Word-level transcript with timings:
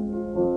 De 0.00 0.49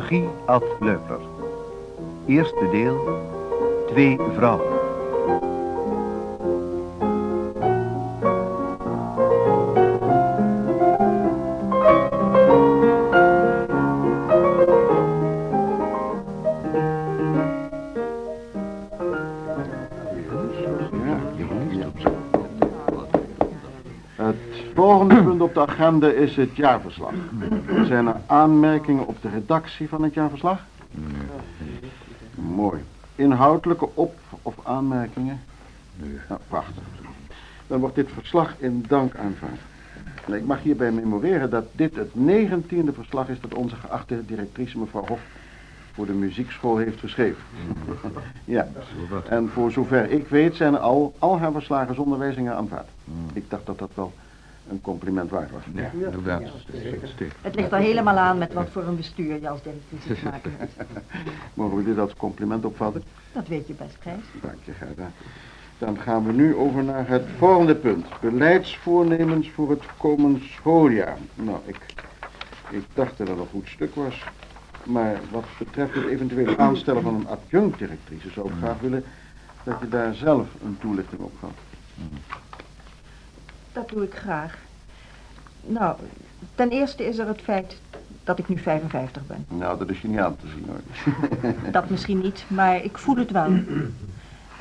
Regie 0.00 0.28
Ad 0.46 0.64
Leupler. 0.80 1.20
Eerste 2.26 2.68
deel. 2.70 2.96
Twee 3.86 4.18
vrouwen. 4.36 4.79
Het 24.20 24.36
volgende 24.74 25.22
punt 25.24 25.40
op 25.40 25.54
de 25.54 25.60
agenda 25.66 26.08
is 26.08 26.36
het 26.36 26.56
jaarverslag. 26.56 27.12
Zijn 27.84 28.06
er 28.06 28.16
aanmerkingen 28.26 29.06
op 29.06 29.22
de 29.22 29.28
redactie 29.28 29.88
van 29.88 30.02
het 30.02 30.14
jaarverslag? 30.14 30.60
Mooi. 32.34 32.80
Inhoudelijke 33.14 33.88
op- 33.94 34.18
of 34.42 34.54
aanmerkingen? 34.62 35.40
Nou, 36.28 36.40
prachtig. 36.48 36.82
Dan 37.66 37.80
wordt 37.80 37.94
dit 37.94 38.08
verslag 38.12 38.54
in 38.58 38.84
dank 38.88 39.16
aanvaard. 39.16 39.60
En 40.26 40.34
Ik 40.34 40.44
mag 40.44 40.62
hierbij 40.62 40.92
memoreren 40.92 41.50
dat 41.50 41.64
dit 41.72 41.96
het 41.96 42.14
negentiende 42.14 42.92
verslag 42.92 43.28
is 43.28 43.40
dat 43.40 43.54
onze 43.54 43.76
geachte 43.76 44.26
directrice 44.26 44.78
mevrouw 44.78 45.04
Hof 45.06 45.20
voor 45.92 46.06
de 46.06 46.12
muziekschool 46.12 46.76
heeft 46.76 47.00
geschreven. 47.00 47.42
ja. 48.44 48.68
En 49.28 49.48
voor 49.48 49.70
zover 49.70 50.10
ik 50.10 50.28
weet 50.28 50.56
zijn 50.56 50.78
al, 50.78 51.14
al 51.18 51.38
haar 51.38 51.52
verslagen 51.52 51.94
zonder 51.94 52.18
wijzigingen 52.18 52.54
aanvaard. 52.54 52.88
Ik 53.32 53.50
dacht 53.50 53.66
dat 53.66 53.78
dat 53.78 53.90
wel 53.94 54.12
een 54.70 54.80
compliment 54.80 55.30
waard 55.30 55.50
was. 55.50 55.62
Ja, 55.74 55.90
inderdaad. 55.92 56.42
Het 57.40 57.54
ligt 57.54 57.72
er 57.72 57.78
helemaal 57.78 58.16
aan 58.16 58.38
met 58.38 58.52
wat 58.52 58.68
voor 58.70 58.82
een 58.82 58.96
bestuur 58.96 59.40
je 59.40 59.48
als 59.48 59.62
directrice 59.62 60.14
te 60.14 60.24
maken 60.24 60.52
hebt. 60.56 60.72
Mogen 61.54 61.76
we 61.76 61.84
dit 61.84 61.98
als 61.98 62.14
compliment 62.16 62.64
opvatten? 62.64 63.02
Dat 63.32 63.48
weet 63.48 63.66
je 63.66 63.74
best, 63.74 63.96
Gijs. 64.00 64.24
Dank 64.42 64.58
je, 64.64 64.72
Gerda. 64.72 65.10
Dan 65.78 65.98
gaan 65.98 66.26
we 66.26 66.32
nu 66.32 66.56
over 66.56 66.84
naar 66.84 67.08
het 67.08 67.24
volgende 67.38 67.74
punt. 67.74 68.06
Beleidsvoornemens 68.20 69.50
voor 69.50 69.70
het 69.70 69.82
komend 69.96 70.42
schooljaar. 70.42 71.16
Nou, 71.34 71.58
ik, 71.64 71.78
ik 72.70 72.84
dacht 72.94 73.18
dat 73.18 73.26
dat 73.26 73.38
een 73.38 73.46
goed 73.50 73.68
stuk 73.68 73.94
was. 73.94 74.24
Maar 74.84 75.20
wat 75.30 75.44
betreft 75.58 75.94
het 75.94 76.06
eventuele 76.06 76.58
aanstellen 76.58 77.02
van 77.02 77.14
een 77.14 77.28
adjunct-directrice... 77.28 78.30
zou 78.30 78.48
ik 78.48 78.54
graag 78.58 78.80
willen 78.80 79.04
dat 79.62 79.76
je 79.80 79.88
daar 79.88 80.14
zelf 80.14 80.48
een 80.64 80.76
toelichting 80.80 81.20
op 81.20 81.32
gaf. 81.40 81.52
Dat 83.72 83.88
doe 83.88 84.02
ik 84.02 84.14
graag. 84.14 84.58
Nou, 85.66 85.96
ten 86.54 86.70
eerste 86.70 87.06
is 87.06 87.18
er 87.18 87.26
het 87.26 87.40
feit 87.40 87.76
dat 88.24 88.38
ik 88.38 88.48
nu 88.48 88.58
55 88.58 89.26
ben. 89.26 89.46
Nou, 89.48 89.78
dat 89.78 89.90
is 89.90 90.00
je 90.00 90.08
niet 90.08 90.18
aan 90.18 90.36
te 90.36 90.46
zien, 90.46 90.66
hoor. 90.68 91.52
Dat 91.72 91.90
misschien 91.90 92.20
niet, 92.20 92.44
maar 92.48 92.84
ik 92.84 92.98
voel 92.98 93.16
het 93.16 93.30
wel. 93.30 93.52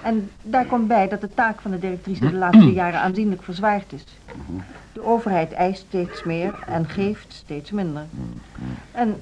En 0.02 0.30
daar 0.42 0.66
komt 0.66 0.88
bij 0.88 1.08
dat 1.08 1.22
de 1.22 1.34
taak 1.34 1.62
van 1.62 1.72
de 1.72 1.80
directrice 1.80 2.20
de 2.20 2.34
laatste 2.34 2.74
jaren 2.74 3.00
aanzienlijk 3.00 3.44
verzwaard 3.44 3.94
is. 3.94 4.04
De 4.94 5.04
overheid 5.04 5.52
eist 5.52 5.86
steeds 5.88 6.24
meer 6.24 6.60
en 6.68 6.88
geeft 6.88 7.34
steeds 7.34 7.72
minder. 7.72 8.06
En 8.92 9.22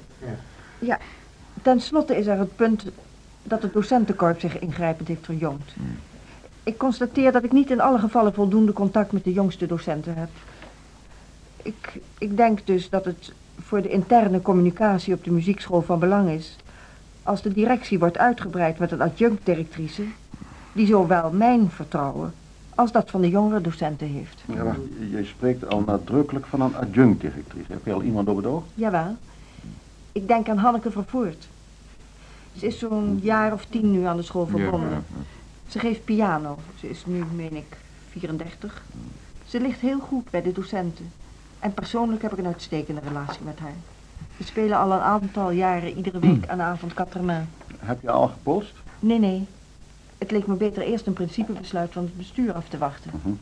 ja, 0.78 0.98
tenslotte 1.62 2.16
is 2.16 2.26
er 2.26 2.38
het 2.38 2.56
punt 2.56 2.84
dat 3.42 3.62
het 3.62 3.72
docentenkorps 3.72 4.40
zich 4.40 4.58
ingrijpend 4.58 5.08
heeft 5.08 5.24
verjongd. 5.24 5.72
Ik 6.62 6.78
constateer 6.78 7.32
dat 7.32 7.44
ik 7.44 7.52
niet 7.52 7.70
in 7.70 7.80
alle 7.80 7.98
gevallen 7.98 8.34
voldoende 8.34 8.72
contact 8.72 9.12
met 9.12 9.24
de 9.24 9.32
jongste 9.32 9.66
docenten 9.66 10.14
heb. 10.14 10.28
Ik, 11.62 12.00
ik 12.18 12.36
denk 12.36 12.66
dus 12.66 12.90
dat 12.90 13.04
het 13.04 13.32
voor 13.60 13.82
de 13.82 13.88
interne 13.88 14.42
communicatie 14.42 15.14
op 15.14 15.24
de 15.24 15.30
muziekschool 15.30 15.82
van 15.82 15.98
belang 15.98 16.30
is... 16.30 16.56
als 17.22 17.42
de 17.42 17.52
directie 17.52 17.98
wordt 17.98 18.18
uitgebreid 18.18 18.78
met 18.78 18.92
een 18.92 19.00
adjunct-directrice... 19.00 20.02
die 20.72 20.86
zowel 20.86 21.30
mijn 21.30 21.70
vertrouwen 21.70 22.32
als 22.74 22.92
dat 22.92 23.10
van 23.10 23.20
de 23.20 23.28
jongere 23.28 23.60
docenten 23.60 24.06
heeft. 24.06 24.42
Ja, 24.46 24.62
wacht, 24.62 24.78
je 25.10 25.24
spreekt 25.24 25.68
al 25.68 25.80
nadrukkelijk 25.86 26.46
van 26.46 26.60
een 26.60 26.76
adjunct-directrice. 26.76 27.72
Heb 27.72 27.84
je 27.84 27.92
al 27.92 28.02
iemand 28.02 28.28
op 28.28 28.36
het 28.36 28.46
oog? 28.46 28.62
Jawel. 28.74 29.16
Ik 30.18 30.28
denk 30.28 30.48
aan 30.48 30.58
Hanneke 30.58 30.90
Vervoort. 30.90 31.48
Ze 32.56 32.66
is 32.66 32.78
zo'n 32.78 33.18
jaar 33.22 33.52
of 33.52 33.64
tien 33.64 33.90
nu 33.90 34.04
aan 34.04 34.16
de 34.16 34.22
school 34.22 34.46
verbonden. 34.46 35.04
Ze 35.68 35.78
geeft 35.78 36.04
piano. 36.04 36.58
Ze 36.80 36.90
is 36.90 37.06
nu, 37.06 37.24
meen 37.34 37.56
ik, 37.56 37.76
34. 38.10 38.82
Ze 39.44 39.60
ligt 39.60 39.80
heel 39.80 39.98
goed 39.98 40.30
bij 40.30 40.42
de 40.42 40.52
docenten. 40.52 41.12
En 41.58 41.74
persoonlijk 41.74 42.22
heb 42.22 42.32
ik 42.32 42.38
een 42.38 42.46
uitstekende 42.46 43.00
relatie 43.00 43.44
met 43.44 43.58
haar. 43.58 43.74
We 44.36 44.44
spelen 44.44 44.78
al 44.78 44.92
een 44.92 45.00
aantal 45.00 45.50
jaren 45.50 45.96
iedere 45.96 46.18
week 46.18 46.48
aan 46.48 46.56
de 46.56 46.64
avond 46.64 46.94
Catermain. 46.94 47.48
Heb 47.78 48.02
je 48.02 48.10
al 48.10 48.28
gepolst? 48.28 48.74
Nee, 49.00 49.18
nee. 49.18 49.46
Het 50.18 50.30
leek 50.30 50.46
me 50.46 50.54
beter 50.54 50.82
eerst 50.82 51.06
een 51.06 51.12
principebesluit 51.12 51.92
van 51.92 52.02
het 52.02 52.16
bestuur 52.16 52.52
af 52.52 52.68
te 52.68 52.78
wachten. 52.78 53.40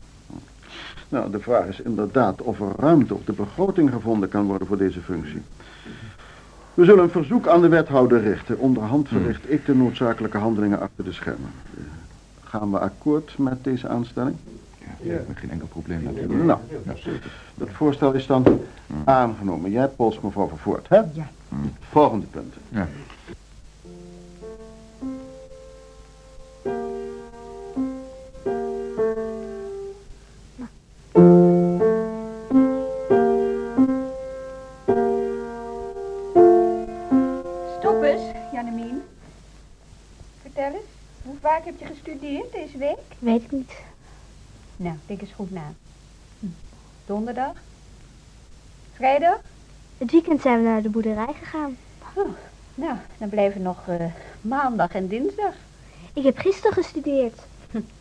Nou, 1.08 1.30
de 1.30 1.40
vraag 1.40 1.66
is 1.66 1.80
inderdaad 1.80 2.42
of 2.42 2.60
er 2.60 2.72
ruimte 2.76 3.14
op 3.14 3.26
de 3.26 3.32
begroting 3.32 3.90
gevonden 3.90 4.28
kan 4.28 4.46
worden 4.46 4.66
voor 4.66 4.78
deze 4.78 5.00
functie. 5.00 5.42
We 6.76 6.84
zullen 6.84 7.02
een 7.04 7.10
verzoek 7.10 7.48
aan 7.48 7.60
de 7.60 7.68
wethouder 7.68 8.20
richten. 8.22 8.58
Onderhand 8.58 9.08
verricht 9.08 9.50
ik 9.50 9.66
de 9.66 9.74
noodzakelijke 9.74 10.38
handelingen 10.38 10.80
achter 10.80 11.04
de 11.04 11.12
schermen. 11.12 11.50
Eh, 11.76 11.82
Gaan 12.44 12.70
we 12.70 12.78
akkoord 12.78 13.34
met 13.38 13.64
deze 13.64 13.88
aanstelling? 13.88 14.36
Ja, 15.02 15.18
geen 15.34 15.50
enkel 15.50 15.66
probleem 15.66 16.02
natuurlijk. 16.02 16.44
Nou, 16.44 16.58
dat 17.54 17.68
voorstel 17.72 18.12
is 18.12 18.26
dan 18.26 18.44
aangenomen. 19.04 19.70
Jij 19.70 19.88
polst 19.88 20.22
mevrouw 20.22 20.48
Vervoort, 20.48 20.88
hè? 20.88 20.96
Ja. 20.96 21.28
Volgende 21.90 22.26
punt. 22.26 22.54
Ja. 22.68 22.88
Heb 41.78 41.88
je 41.88 41.94
gestudeerd 41.94 42.52
deze 42.52 42.78
week? 42.78 42.98
Weet 43.18 43.42
ik 43.42 43.50
niet. 43.50 43.72
Nou, 44.76 44.96
denk 45.06 45.20
eens 45.20 45.32
goed 45.32 45.50
na. 45.50 45.72
Hm. 46.40 46.46
Donderdag? 47.06 47.52
Vrijdag? 48.94 49.40
Het 49.98 50.10
weekend 50.10 50.40
zijn 50.40 50.58
we 50.58 50.68
naar 50.68 50.82
de 50.82 50.88
boerderij 50.88 51.34
gegaan. 51.38 51.76
Oh, 52.14 52.28
nou, 52.74 52.96
dan 53.18 53.28
blijven 53.28 53.62
nog 53.62 53.88
eh, 53.88 54.04
maandag 54.40 54.92
en 54.92 55.08
dinsdag. 55.08 55.54
Ik 56.12 56.22
heb 56.22 56.38
gisteren 56.38 56.72
gestudeerd. 56.72 57.40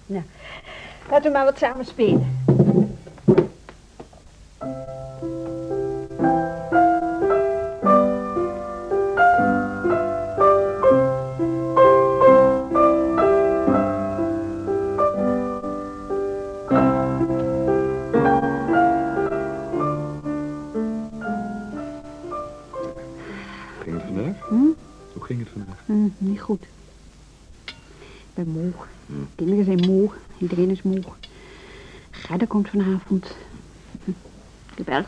Nou, 0.06 0.24
laten 1.10 1.32
we 1.32 1.38
maar 1.38 1.46
wat 1.46 1.58
samen 1.58 1.86
spelen. 1.86 2.35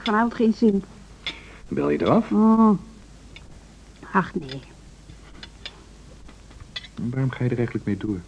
Vanavond 0.08 0.34
geen 0.34 0.54
zin. 0.54 0.84
Bel 1.68 1.90
je 1.90 2.02
eraf? 2.02 2.32
Oh. 2.32 2.72
Ach 4.12 4.34
nee. 4.36 4.62
Waarom 6.96 7.32
ga 7.32 7.44
je 7.44 7.50
er 7.50 7.58
eigenlijk 7.58 7.86
mee 7.86 7.98
door? 7.98 8.20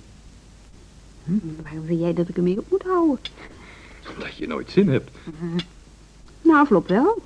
Waarom 1.63 1.85
wil 1.85 1.97
jij 1.97 2.13
dat 2.13 2.29
ik 2.29 2.37
ermee 2.37 2.57
op 2.57 2.69
moet 2.69 2.83
houden? 2.83 3.19
Omdat 4.15 4.35
je 4.35 4.47
nooit 4.47 4.71
zin 4.71 4.89
hebt. 4.89 5.11
Na 6.41 6.59
afloop 6.59 6.87
wel. 6.87 7.21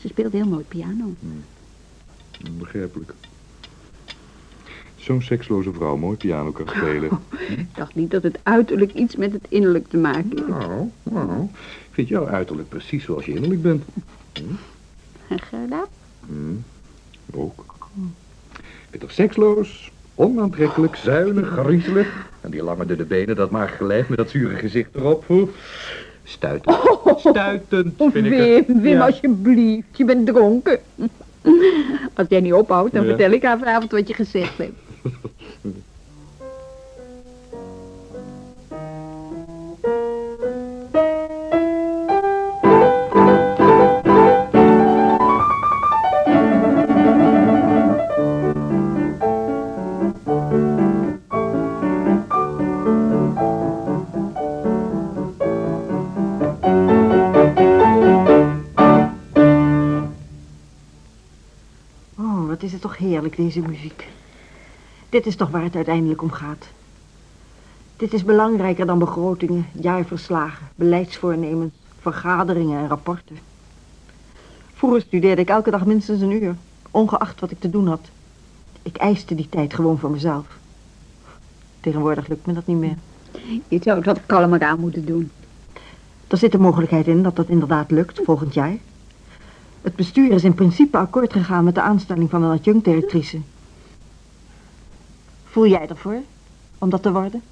Ze 0.00 0.08
speelt 0.08 0.32
heel 0.32 0.46
mooi 0.46 0.64
piano. 0.64 1.14
Begrijpelijk. 2.50 3.14
Zo'n 5.02 5.22
seksloze 5.22 5.72
vrouw 5.72 5.96
mooi 5.96 6.16
piano 6.16 6.50
kan 6.50 6.68
spelen. 6.68 7.10
Ik 7.48 7.66
dacht 7.74 7.94
niet 7.94 8.10
dat 8.10 8.22
het 8.22 8.38
uiterlijk 8.42 8.92
iets 8.92 9.16
met 9.16 9.32
het 9.32 9.46
innerlijk 9.48 9.88
te 9.88 9.96
maken 9.96 10.28
heeft. 10.36 10.48
Nou, 10.48 10.90
nou. 11.02 11.42
Ik 11.42 11.90
vind 11.90 12.08
jouw 12.08 12.26
uiterlijk 12.26 12.68
precies 12.68 13.04
zoals 13.04 13.24
je 13.24 13.32
innerlijk 13.34 13.62
bent. 13.62 13.84
En 15.28 15.40
Gerda? 15.40 15.84
Hm, 16.26 16.34
ook. 17.34 17.64
Ik 18.56 18.90
ben 18.90 19.00
toch 19.00 19.12
seksloos, 19.12 19.90
onaantrekkelijk, 20.14 20.96
zuinig, 20.96 21.48
griezelig. 21.48 22.30
En 22.40 22.50
die 22.50 22.62
lange 22.62 22.86
dunne 22.86 23.04
benen, 23.04 23.36
dat 23.36 23.50
magere 23.50 23.84
lijf 23.86 24.08
met 24.08 24.18
dat 24.18 24.30
zure 24.30 24.54
gezicht 24.56 24.94
erop. 24.94 25.24
Stuitend. 26.24 26.76
Stuitend, 27.16 28.00
Oh, 28.00 28.12
vind 28.12 28.26
ik 28.26 28.32
Wim, 28.32 28.54
het. 28.54 28.66
Wim, 28.66 28.84
Ja. 28.96 29.06
alsjeblieft. 29.06 29.86
Je 29.96 30.04
bent 30.04 30.26
dronken. 30.26 30.80
Als 32.14 32.26
jij 32.28 32.40
niet 32.40 32.52
ophoudt, 32.52 32.92
dan 32.92 33.02
Ja. 33.02 33.08
vertel 33.08 33.30
ik 33.30 33.42
haar 33.42 33.58
vanavond 33.58 33.90
wat 33.90 34.08
je 34.08 34.14
gezegd 34.14 34.58
hebt. 34.58 34.72
Oh, 35.04 35.10
wat 62.46 62.62
is 62.62 62.72
het 62.72 62.80
toch 62.80 62.98
heerlijk, 62.98 63.36
deze 63.36 63.60
muziek. 63.60 64.06
Dit 65.12 65.26
is 65.26 65.36
toch 65.36 65.50
waar 65.50 65.62
het 65.62 65.76
uiteindelijk 65.76 66.22
om 66.22 66.30
gaat. 66.30 66.66
Dit 67.96 68.12
is 68.12 68.24
belangrijker 68.24 68.86
dan 68.86 68.98
begrotingen, 68.98 69.66
jaarverslagen, 69.72 70.68
beleidsvoornemens, 70.74 71.72
vergaderingen 72.00 72.78
en 72.78 72.88
rapporten. 72.88 73.38
Vroeger 74.74 75.00
studeerde 75.00 75.42
ik 75.42 75.48
elke 75.48 75.70
dag 75.70 75.86
minstens 75.86 76.20
een 76.20 76.42
uur, 76.42 76.54
ongeacht 76.90 77.40
wat 77.40 77.50
ik 77.50 77.60
te 77.60 77.70
doen 77.70 77.86
had. 77.86 78.08
Ik 78.82 78.96
eiste 78.96 79.34
die 79.34 79.48
tijd 79.48 79.74
gewoon 79.74 79.98
voor 79.98 80.10
mezelf. 80.10 80.46
Tegenwoordig 81.80 82.28
lukt 82.28 82.46
me 82.46 82.52
dat 82.52 82.66
niet 82.66 82.78
meer. 82.78 82.96
Je 83.68 83.80
zou 83.82 83.96
het 83.96 84.06
wat 84.06 84.26
kalmer 84.26 84.62
aan 84.62 84.80
moeten 84.80 85.04
doen. 85.04 85.30
Er 86.26 86.38
zit 86.38 86.52
de 86.52 86.58
mogelijkheid 86.58 87.06
in 87.06 87.22
dat 87.22 87.36
dat 87.36 87.48
inderdaad 87.48 87.90
lukt 87.90 88.20
volgend 88.24 88.54
jaar. 88.54 88.76
Het 89.82 89.96
bestuur 89.96 90.30
is 90.30 90.44
in 90.44 90.54
principe 90.54 90.96
akkoord 90.96 91.32
gegaan 91.32 91.64
met 91.64 91.74
de 91.74 91.82
aanstelling 91.82 92.30
van 92.30 92.42
een 92.42 92.58
adjunct-directrice. 92.58 93.40
Voel 95.52 95.66
jij 95.66 95.88
ervoor 95.88 96.22
om 96.78 96.90
dat 96.90 97.02
te 97.02 97.12
worden? 97.12 97.42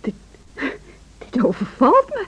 Dit 0.00 1.44
overvalt 1.44 2.08
me. 2.08 2.26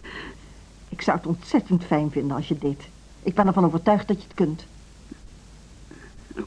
Ik 0.88 1.02
zou 1.02 1.17
het 1.17 1.26
ontzettend 1.26 1.85
fijn 1.85 2.11
vinden 2.11 2.37
als 2.37 2.49
je 2.49 2.58
deed. 2.58 2.82
Ik 3.23 3.35
ben 3.35 3.47
ervan 3.47 3.64
overtuigd 3.64 4.08
dat 4.08 4.17
je 4.17 4.26
het 4.29 4.35
kunt. 4.37 4.64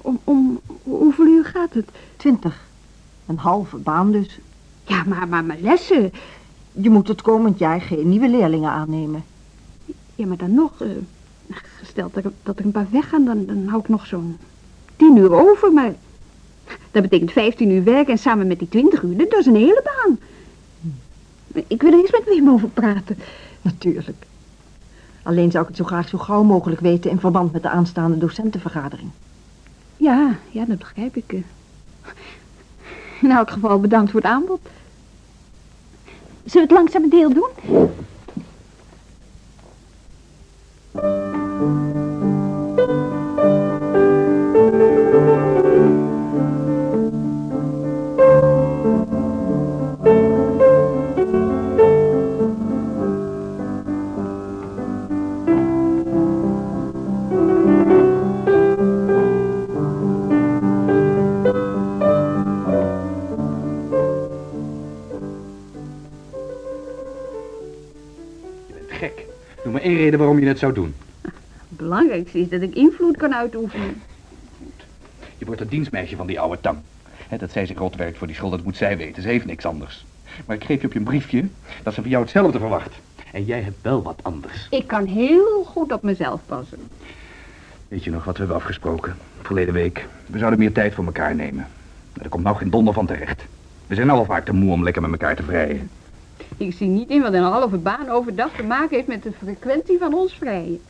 Om, 0.01 0.19
om 0.23 0.59
hoeveel 0.83 1.25
uur 1.25 1.45
gaat 1.45 1.73
het? 1.73 1.89
Twintig. 2.17 2.61
Een 3.25 3.37
halve 3.37 3.77
baan 3.77 4.11
dus. 4.11 4.39
Ja, 4.83 5.03
maar, 5.03 5.27
maar 5.27 5.43
mijn 5.43 5.61
lessen. 5.61 6.11
Je 6.71 6.89
moet 6.89 7.07
het 7.07 7.21
komend 7.21 7.59
jaar 7.59 7.81
geen 7.81 8.09
nieuwe 8.09 8.29
leerlingen 8.29 8.71
aannemen. 8.71 9.23
Ja, 10.15 10.25
maar 10.25 10.37
dan 10.37 10.53
nog. 10.53 10.81
eh, 10.81 10.89
gesteld 11.53 12.13
dat 12.13 12.23
er, 12.23 12.31
dat 12.43 12.59
er 12.59 12.65
een 12.65 12.71
paar 12.71 12.89
weggaan, 12.91 13.25
dan, 13.25 13.45
dan 13.45 13.67
hou 13.67 13.81
ik 13.81 13.87
nog 13.89 14.05
zo'n 14.05 14.37
tien 14.95 15.17
uur 15.17 15.33
over. 15.33 15.71
Maar 15.71 15.93
dat 16.91 17.01
betekent 17.01 17.31
vijftien 17.31 17.69
uur 17.71 17.83
werk 17.83 18.07
en 18.07 18.17
samen 18.17 18.47
met 18.47 18.59
die 18.59 18.69
twintig 18.69 19.01
uur, 19.01 19.17
dat 19.17 19.39
is 19.39 19.45
een 19.45 19.55
hele 19.55 19.83
baan. 19.83 20.19
Ik 21.67 21.81
wil 21.81 21.91
er 21.91 21.99
eens 21.99 22.11
met 22.11 22.23
Wim 22.25 22.49
over 22.49 22.67
praten. 22.67 23.17
Natuurlijk. 23.61 24.25
Alleen 25.23 25.51
zou 25.51 25.63
ik 25.63 25.69
het 25.69 25.77
zo 25.77 25.83
graag 25.83 26.09
zo 26.09 26.17
gauw 26.17 26.43
mogelijk 26.43 26.81
weten 26.81 27.11
in 27.11 27.19
verband 27.19 27.51
met 27.51 27.61
de 27.61 27.69
aanstaande 27.69 28.17
docentenvergadering. 28.17 29.09
Ja, 29.97 30.35
ja, 30.51 30.65
dat 30.65 30.77
begrijp 30.77 31.15
ik. 31.15 31.33
eh. 31.33 31.39
In 33.21 33.31
elk 33.31 33.49
geval 33.51 33.79
bedankt 33.79 34.11
voor 34.11 34.19
het 34.21 34.29
aanbod. 34.29 34.59
Zullen 36.45 36.67
we 36.67 36.73
het 36.75 36.83
langzaam 36.83 37.03
een 37.03 37.09
deel 37.09 37.33
doen? 37.33 37.49
Reden 70.13 70.27
waarom 70.27 70.39
je 70.39 70.47
het 70.47 70.59
zou 70.59 70.73
doen. 70.73 70.95
Het 71.21 71.77
belangrijkste 71.77 72.39
is 72.39 72.49
dat 72.49 72.61
ik 72.61 72.75
invloed 72.75 73.17
kan 73.17 73.33
uitoefenen. 73.33 74.01
Je 75.37 75.45
wordt 75.45 75.59
het 75.59 75.69
dienstmeisje 75.69 76.15
van 76.15 76.27
die 76.27 76.39
oude 76.39 76.61
tang. 76.61 76.77
Dat 77.39 77.51
zij 77.51 77.65
zich 77.65 77.77
rot 77.77 77.95
werkt 77.95 78.17
voor 78.17 78.27
die 78.27 78.35
schuld, 78.35 78.51
dat 78.51 78.63
moet 78.63 78.77
zij 78.77 78.97
weten. 78.97 79.21
Ze 79.21 79.27
heeft 79.27 79.45
niks 79.45 79.65
anders. 79.65 80.05
Maar 80.45 80.55
ik 80.55 80.63
geef 80.63 80.81
je 80.81 80.87
op 80.87 80.93
je 80.93 80.99
een 80.99 81.05
briefje 81.05 81.45
dat 81.83 81.93
ze 81.93 82.01
van 82.01 82.09
jou 82.09 82.23
hetzelfde 82.23 82.59
verwacht. 82.59 82.93
En 83.31 83.45
jij 83.45 83.61
hebt 83.61 83.81
wel 83.81 84.01
wat 84.01 84.19
anders. 84.21 84.67
Ik 84.69 84.87
kan 84.87 85.05
heel 85.05 85.63
goed 85.63 85.91
op 85.91 86.03
mezelf 86.03 86.41
passen. 86.45 86.79
Weet 87.87 88.03
je 88.03 88.11
nog 88.11 88.23
wat 88.23 88.33
we 88.33 88.39
hebben 88.39 88.57
afgesproken? 88.57 89.15
Verleden 89.41 89.73
week. 89.73 90.07
We 90.25 90.37
zouden 90.37 90.59
meer 90.59 90.71
tijd 90.71 90.93
voor 90.93 91.05
elkaar 91.05 91.35
nemen. 91.35 91.67
Maar 92.13 92.23
er 92.23 92.29
komt 92.29 92.43
nou 92.43 92.55
geen 92.55 92.69
donder 92.69 92.93
van 92.93 93.05
terecht. 93.05 93.45
We 93.87 93.95
zijn 93.95 94.09
al 94.09 94.25
vaak 94.25 94.45
te 94.45 94.53
moe 94.53 94.71
om 94.71 94.83
lekker 94.83 95.01
met 95.01 95.11
elkaar 95.11 95.35
te 95.35 95.43
vrijen. 95.43 95.89
Ik 96.57 96.73
zie 96.73 96.87
niet 96.87 97.09
in 97.09 97.21
wat 97.21 97.33
een 97.33 97.43
halve 97.43 97.77
baan 97.77 98.09
overdag 98.09 98.51
te 98.55 98.63
maken 98.63 98.95
heeft 98.95 99.07
met 99.07 99.23
de 99.23 99.31
frequentie 99.31 99.97
van 99.97 100.13
ons 100.13 100.33
vrijen. 100.33 100.81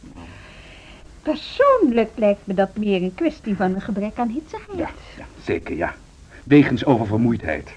Persoonlijk 1.22 2.10
lijkt 2.16 2.48
me 2.48 2.54
dat 2.54 2.78
meer 2.78 3.02
een 3.02 3.16
kwestie 3.16 3.56
van 3.56 3.74
een 3.74 3.82
gebrek 3.82 4.18
aan 4.18 4.28
hitsigheid. 4.28 4.78
Ja, 4.78 4.90
ja, 5.18 5.26
zeker 5.44 5.76
ja. 5.76 5.94
Wegens 6.44 6.86
oververmoeidheid. 6.86 7.72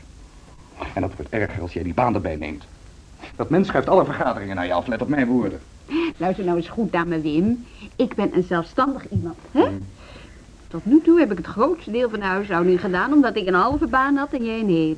En 0.95 1.00
dat 1.00 1.14
wordt 1.16 1.30
erger 1.30 1.62
als 1.62 1.73
jij 1.73 1.83
die 1.83 1.95
baan 1.95 2.14
erbij 2.14 2.37
neemt. 2.37 2.64
Dat 3.37 3.50
mens 3.50 3.68
schuift 3.68 3.88
alle 3.88 4.04
vergaderingen 4.04 4.56
naar 4.56 4.66
je 4.66 4.73
af, 4.73 4.87
let 4.87 5.02
op 5.02 5.09
mijn 5.09 5.26
woorden. 5.26 5.61
Luister 6.16 6.45
nou 6.45 6.56
eens 6.56 6.68
goed 6.68 6.92
naar 6.92 7.06
me, 7.06 7.21
Wim. 7.21 7.66
Ik 7.97 8.14
ben 8.14 8.37
een 8.37 8.42
zelfstandig 8.42 9.09
iemand, 9.09 9.37
hè? 9.50 9.68
Tot 10.68 10.85
nu 10.85 11.00
toe 11.00 11.18
heb 11.18 11.30
ik 11.30 11.37
het 11.37 11.47
grootste 11.47 11.90
deel 11.90 12.11
van 12.11 12.18
de 12.18 12.25
huishouding 12.25 12.80
gedaan 12.80 13.12
omdat 13.12 13.37
ik 13.37 13.47
een 13.47 13.54
halve 13.54 13.87
baan 13.87 14.16
had 14.16 14.33
en 14.33 14.45
jij 14.45 14.61
een 14.61 14.68
hele. 14.68 14.97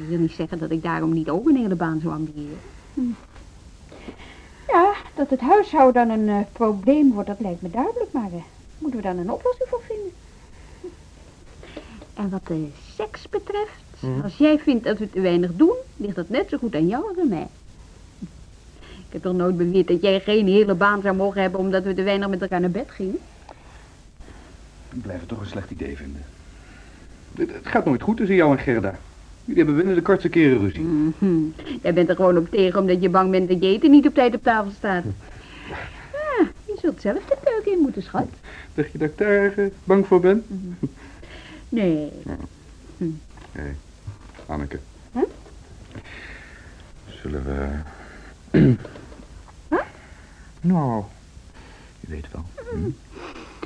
Dat 0.00 0.08
wil 0.08 0.18
niet 0.18 0.32
zeggen 0.32 0.58
dat 0.58 0.70
ik 0.70 0.82
daarom 0.82 1.12
niet 1.12 1.28
ook 1.28 1.48
een 1.48 1.56
hele 1.56 1.74
baan 1.74 2.00
zou 2.00 2.14
ambiëren. 2.14 2.58
Ja, 4.68 4.94
dat 5.14 5.30
het 5.30 5.40
huishouden 5.40 6.08
dan 6.08 6.18
een 6.18 6.28
eh, 6.28 6.46
probleem 6.52 7.12
wordt, 7.12 7.28
dat 7.28 7.40
lijkt 7.40 7.62
me 7.62 7.70
duidelijk, 7.70 8.12
maar 8.12 8.32
eh, 8.32 8.42
moeten 8.78 9.00
we 9.00 9.06
dan 9.06 9.18
een 9.18 9.30
oplossing 9.30 9.68
voor 9.68 9.82
vinden. 9.86 10.12
En 12.14 12.30
wat 12.30 12.46
de 12.46 12.68
seks 12.94 13.28
betreft, 13.28 14.22
als 14.22 14.36
jij 14.36 14.58
vindt 14.58 14.84
dat 14.84 14.98
we 14.98 15.10
te 15.10 15.20
weinig 15.20 15.50
doen, 15.56 15.74
ligt 15.96 16.16
dat 16.16 16.28
net 16.28 16.48
zo 16.48 16.58
goed 16.58 16.74
aan 16.74 16.86
jou 16.86 17.08
als 17.08 17.18
aan 17.18 17.28
mij. 17.28 17.48
Ik 18.80 19.16
heb 19.16 19.22
toch 19.22 19.34
nooit 19.34 19.56
beweerd 19.56 19.88
dat 19.88 20.02
jij 20.02 20.20
geen 20.20 20.46
hele 20.46 20.74
baan 20.74 21.02
zou 21.02 21.16
mogen 21.16 21.40
hebben 21.40 21.60
omdat 21.60 21.84
we 21.84 21.94
te 21.94 22.02
weinig 22.02 22.28
met 22.28 22.42
elkaar 22.42 22.60
naar 22.60 22.70
bed 22.70 22.90
gingen? 22.90 23.18
Ik 24.92 25.02
blijf 25.02 25.20
het 25.20 25.28
toch 25.28 25.40
een 25.40 25.46
slecht 25.46 25.70
idee 25.70 25.96
vinden. 25.96 26.24
Het 27.34 27.66
gaat 27.66 27.84
nooit 27.84 28.02
goed 28.02 28.16
tussen 28.16 28.36
jou 28.36 28.56
en 28.56 28.62
Gerda. 28.62 28.98
Jullie 29.50 29.64
hebben 29.64 29.76
binnen 29.84 29.94
de 30.02 30.02
kortste 30.10 30.28
keren 30.28 30.58
ruzie. 30.58 30.80
Mhm. 30.80 31.40
Jij 31.82 31.94
bent 31.94 32.08
er 32.08 32.14
gewoon 32.16 32.36
op 32.36 32.50
tegen 32.50 32.80
omdat 32.80 33.02
je 33.02 33.08
bang 33.08 33.30
bent 33.30 33.48
dat 33.48 33.62
je 33.62 33.68
eten 33.68 33.90
niet 33.90 34.06
op 34.06 34.14
tijd 34.14 34.34
op 34.34 34.42
tafel 34.42 34.70
staat. 34.76 35.04
Ja, 36.12 36.46
je 36.66 36.76
zult 36.80 37.00
zelf 37.00 37.24
de 37.24 37.36
keuken 37.44 37.72
in 37.72 37.78
moeten, 37.78 38.02
schat. 38.02 38.28
Dacht 38.74 38.92
je 38.92 38.98
dat 38.98 39.08
ik 39.08 39.18
daar 39.18 39.52
eh, 39.58 39.66
bang 39.84 40.06
voor 40.06 40.20
ben? 40.20 40.44
Nee. 41.68 42.12
Nee, 43.52 43.72
Anneke. 44.46 44.78
Huh? 45.12 45.22
Zullen 47.22 47.44
we... 47.44 47.78
Wat? 49.68 49.82
Nou, 50.60 51.02
je 52.00 52.06
weet 52.08 52.26
wel. 52.32 52.44
Hm? 52.70 52.86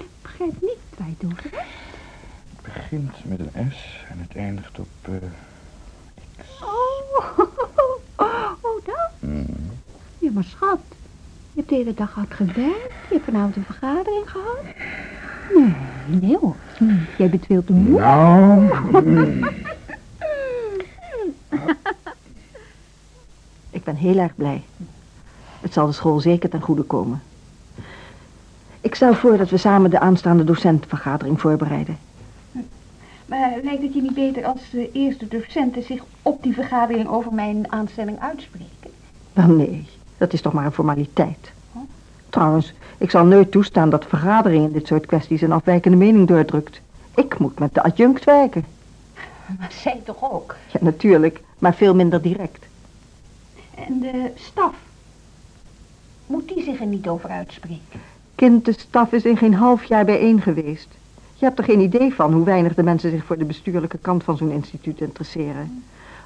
Ik 0.00 0.06
begrijp 0.22 0.52
niet 0.60 0.78
waar 0.98 1.08
je. 1.18 1.26
Het 2.62 2.74
begint 2.74 3.24
met 3.24 3.38
een 3.38 3.72
S 3.72 4.04
en 4.10 4.18
het 4.18 4.36
eindigt 4.36 4.78
op... 4.78 4.88
eh, 5.02 5.12
Oh, 6.60 7.38
oh, 8.62 8.84
dat? 8.84 9.30
Maar 10.34 10.44
schat, 10.44 10.80
je 11.52 11.60
hebt 11.60 11.68
de 11.68 11.74
hele 11.74 11.94
dag 11.94 12.12
hard 12.12 12.34
gewerkt. 12.34 12.92
Je 13.08 13.14
hebt 13.14 13.24
vanavond 13.24 13.56
een 13.56 13.64
vergadering 13.64 14.30
gehad. 14.30 14.62
Nee, 15.54 16.20
nee 16.20 16.38
hoor. 16.38 16.56
Jij 17.18 17.30
bent 17.30 17.46
veel 17.46 17.64
te 17.64 17.72
moe. 17.72 18.00
Nou, 18.00 18.70
Ik 23.70 23.84
ben 23.84 23.96
heel 23.96 24.18
erg 24.18 24.34
blij. 24.34 24.62
Het 25.60 25.72
zal 25.72 25.86
de 25.86 25.92
school 25.92 26.20
zeker 26.20 26.48
ten 26.48 26.60
goede 26.60 26.82
komen. 26.82 27.22
Ik 28.80 28.94
stel 28.94 29.14
voor 29.14 29.36
dat 29.36 29.50
we 29.50 29.56
samen 29.56 29.90
de 29.90 30.00
aanstaande 30.00 30.44
docentenvergadering 30.44 31.40
voorbereiden. 31.40 31.98
Maar 33.26 33.52
lijkt 33.62 33.82
het 33.82 33.94
je 33.94 34.02
niet 34.02 34.14
beter 34.14 34.44
als 34.44 34.70
de 34.70 34.92
eerste 34.92 35.28
docenten 35.28 35.82
zich 35.82 36.04
op 36.22 36.42
die 36.42 36.54
vergadering 36.54 37.08
over 37.08 37.32
mijn 37.32 37.72
aanstelling 37.72 38.20
uitspreken? 38.20 38.90
Wel 39.32 39.46
nee, 39.48 39.86
dat 40.18 40.32
is 40.32 40.40
toch 40.40 40.52
maar 40.52 40.64
een 40.64 40.72
formaliteit. 40.72 41.52
Trouwens, 42.30 42.72
ik 42.98 43.10
zal 43.10 43.24
nooit 43.24 43.50
toestaan 43.50 43.90
dat 43.90 44.02
de 44.02 44.08
vergadering 44.08 44.64
in 44.64 44.72
dit 44.72 44.86
soort 44.86 45.06
kwesties 45.06 45.40
een 45.40 45.52
afwijkende 45.52 45.96
mening 45.96 46.28
doordrukt. 46.28 46.80
Ik 47.14 47.38
moet 47.38 47.58
met 47.58 47.74
de 47.74 47.82
adjunct 47.82 48.24
werken. 48.24 48.64
Maar 49.58 49.72
zij 49.72 50.00
toch 50.04 50.32
ook? 50.32 50.54
Ja, 50.72 50.78
natuurlijk, 50.82 51.40
maar 51.58 51.74
veel 51.74 51.94
minder 51.94 52.22
direct. 52.22 52.66
En 53.74 54.00
de 54.00 54.30
staf? 54.34 54.74
Moet 56.26 56.48
die 56.48 56.62
zich 56.62 56.80
er 56.80 56.86
niet 56.86 57.08
over 57.08 57.30
uitspreken? 57.30 58.00
Kind, 58.34 58.64
de 58.64 58.72
staf 58.72 59.12
is 59.12 59.24
in 59.24 59.36
geen 59.36 59.54
half 59.54 59.84
jaar 59.84 60.04
bijeen 60.04 60.40
geweest. 60.40 60.88
Je 61.34 61.44
hebt 61.44 61.58
er 61.58 61.64
geen 61.64 61.80
idee 61.80 62.14
van 62.14 62.32
hoe 62.32 62.44
weinig 62.44 62.74
de 62.74 62.82
mensen 62.82 63.10
zich 63.10 63.24
voor 63.24 63.38
de 63.38 63.44
bestuurlijke 63.44 63.98
kant 63.98 64.24
van 64.24 64.36
zo'n 64.36 64.50
instituut 64.50 65.00
interesseren. 65.00 65.84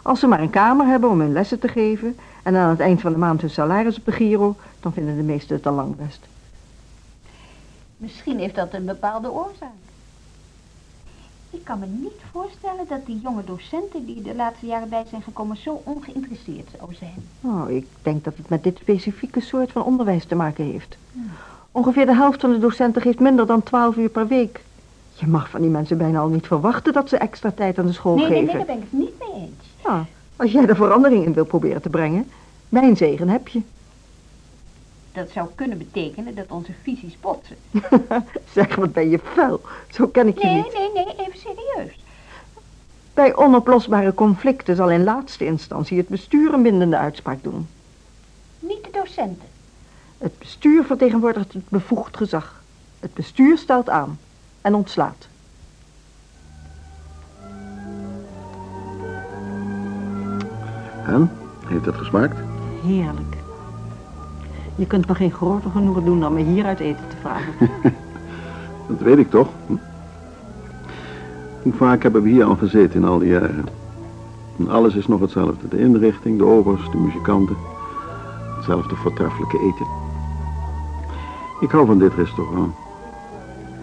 Als 0.08 0.20
ze 0.20 0.26
maar 0.26 0.40
een 0.40 0.50
kamer 0.50 0.86
hebben 0.86 1.10
om 1.10 1.20
hun 1.20 1.32
lessen 1.32 1.58
te 1.58 1.68
geven 1.68 2.16
en 2.42 2.56
aan 2.56 2.68
het 2.70 2.80
eind 2.80 3.00
van 3.00 3.12
de 3.12 3.18
maand 3.18 3.40
hun 3.40 3.50
salaris 3.50 3.98
op 3.98 4.04
de 4.04 4.12
giro, 4.12 4.56
dan 4.80 4.92
vinden 4.92 5.16
de 5.16 5.22
meesten 5.22 5.56
het 5.56 5.66
al 5.66 5.72
lang 5.74 5.96
best. 5.96 6.26
Misschien 7.96 8.38
heeft 8.38 8.54
dat 8.54 8.74
een 8.74 8.84
bepaalde 8.84 9.30
oorzaak. 9.32 9.68
Ik 11.50 11.64
kan 11.64 11.78
me 11.78 11.86
niet 11.86 12.20
voorstellen 12.32 12.84
dat 12.88 13.06
die 13.06 13.20
jonge 13.22 13.44
docenten 13.44 14.06
die 14.06 14.22
de 14.22 14.34
laatste 14.34 14.66
jaren 14.66 14.88
bij 14.88 15.04
zijn 15.10 15.22
gekomen 15.22 15.56
zo 15.56 15.80
ongeïnteresseerd 15.84 16.68
zou 16.78 16.94
zijn. 16.94 17.14
Oh, 17.40 17.70
ik 17.70 17.86
denk 18.02 18.24
dat 18.24 18.36
het 18.36 18.48
met 18.48 18.62
dit 18.62 18.78
specifieke 18.78 19.40
soort 19.40 19.72
van 19.72 19.82
onderwijs 19.84 20.24
te 20.24 20.34
maken 20.34 20.64
heeft. 20.64 20.96
Ongeveer 21.72 22.06
de 22.06 22.14
helft 22.14 22.40
van 22.40 22.50
de 22.52 22.58
docenten 22.58 23.02
geeft 23.02 23.20
minder 23.20 23.46
dan 23.46 23.62
12 23.62 23.96
uur 23.96 24.08
per 24.10 24.26
week. 24.26 24.60
Je 25.14 25.26
mag 25.26 25.50
van 25.50 25.60
die 25.60 25.70
mensen 25.70 25.98
bijna 25.98 26.20
al 26.20 26.28
niet 26.28 26.46
verwachten 26.46 26.92
dat 26.92 27.08
ze 27.08 27.16
extra 27.16 27.50
tijd 27.50 27.78
aan 27.78 27.86
de 27.86 27.92
school 27.92 28.16
Nee, 28.16 28.28
nee, 28.28 28.38
geven. 28.40 28.56
nee, 28.56 28.66
daar 28.66 28.76
ben 28.76 28.84
ik 28.84 28.90
het 28.90 29.00
niet 29.00 29.18
mee 29.18 29.42
eens. 29.42 29.67
Ja, 29.88 30.06
als 30.36 30.52
jij 30.52 30.66
er 30.66 30.76
verandering 30.76 31.24
in 31.24 31.32
wil 31.32 31.44
proberen 31.44 31.82
te 31.82 31.88
brengen, 31.88 32.30
mijn 32.68 32.96
zegen 32.96 33.28
heb 33.28 33.48
je. 33.48 33.60
Dat 35.12 35.30
zou 35.30 35.48
kunnen 35.54 35.78
betekenen 35.78 36.34
dat 36.34 36.50
onze 36.50 36.72
visies 36.82 37.20
botsen. 37.20 37.56
zeg, 38.54 38.74
wat 38.74 38.92
ben 38.92 39.08
je 39.10 39.18
fel. 39.32 39.60
Zo 39.90 40.06
ken 40.06 40.28
ik 40.28 40.38
je 40.38 40.46
Nee, 40.46 40.54
niet. 40.54 40.72
nee, 40.72 41.04
nee, 41.04 41.26
even 41.26 41.38
serieus. 41.38 41.98
Bij 43.14 43.36
onoplosbare 43.36 44.14
conflicten 44.14 44.76
zal 44.76 44.90
in 44.90 45.04
laatste 45.04 45.44
instantie 45.44 45.98
het 45.98 46.08
bestuur 46.08 46.52
een 46.52 46.62
bindende 46.62 46.96
uitspraak 46.96 47.42
doen. 47.42 47.68
Niet 48.58 48.84
de 48.84 48.90
docenten. 48.92 49.48
Het 50.18 50.38
bestuur 50.38 50.84
vertegenwoordigt 50.84 51.52
het 51.52 51.68
bevoegd 51.68 52.16
gezag. 52.16 52.62
Het 53.00 53.14
bestuur 53.14 53.58
stelt 53.58 53.88
aan 53.88 54.18
en 54.60 54.74
ontslaat. 54.74 55.26
En? 61.08 61.30
Heeft 61.66 61.84
het 61.84 61.94
gesmaakt? 61.94 62.36
Heerlijk. 62.82 63.36
Je 64.74 64.86
kunt 64.86 65.08
me 65.08 65.14
geen 65.14 65.32
groter 65.32 65.70
genoegen 65.70 66.04
doen 66.04 66.20
dan 66.20 66.32
me 66.32 66.40
hieruit 66.40 66.80
eten 66.80 67.04
te 67.08 67.16
vragen. 67.20 67.52
Dat 68.88 69.00
weet 69.00 69.18
ik 69.18 69.30
toch. 69.30 69.48
Hm. 69.66 69.72
Hoe 71.62 71.72
vaak 71.72 72.02
hebben 72.02 72.22
we 72.22 72.28
hier 72.28 72.44
al 72.44 72.56
gezeten 72.56 73.00
in 73.00 73.08
al 73.08 73.18
die 73.18 73.28
jaren? 73.28 73.66
En 74.58 74.68
alles 74.68 74.94
is 74.94 75.06
nog 75.06 75.20
hetzelfde. 75.20 75.68
De 75.68 75.78
inrichting, 75.78 76.38
de 76.38 76.44
overs, 76.44 76.90
de 76.90 76.98
muzikanten. 76.98 77.56
Hetzelfde 78.56 78.96
voortreffelijke 78.96 79.58
eten. 79.58 79.86
Ik 81.60 81.70
hou 81.70 81.86
van 81.86 81.98
dit 81.98 82.14
restaurant. 82.14 82.74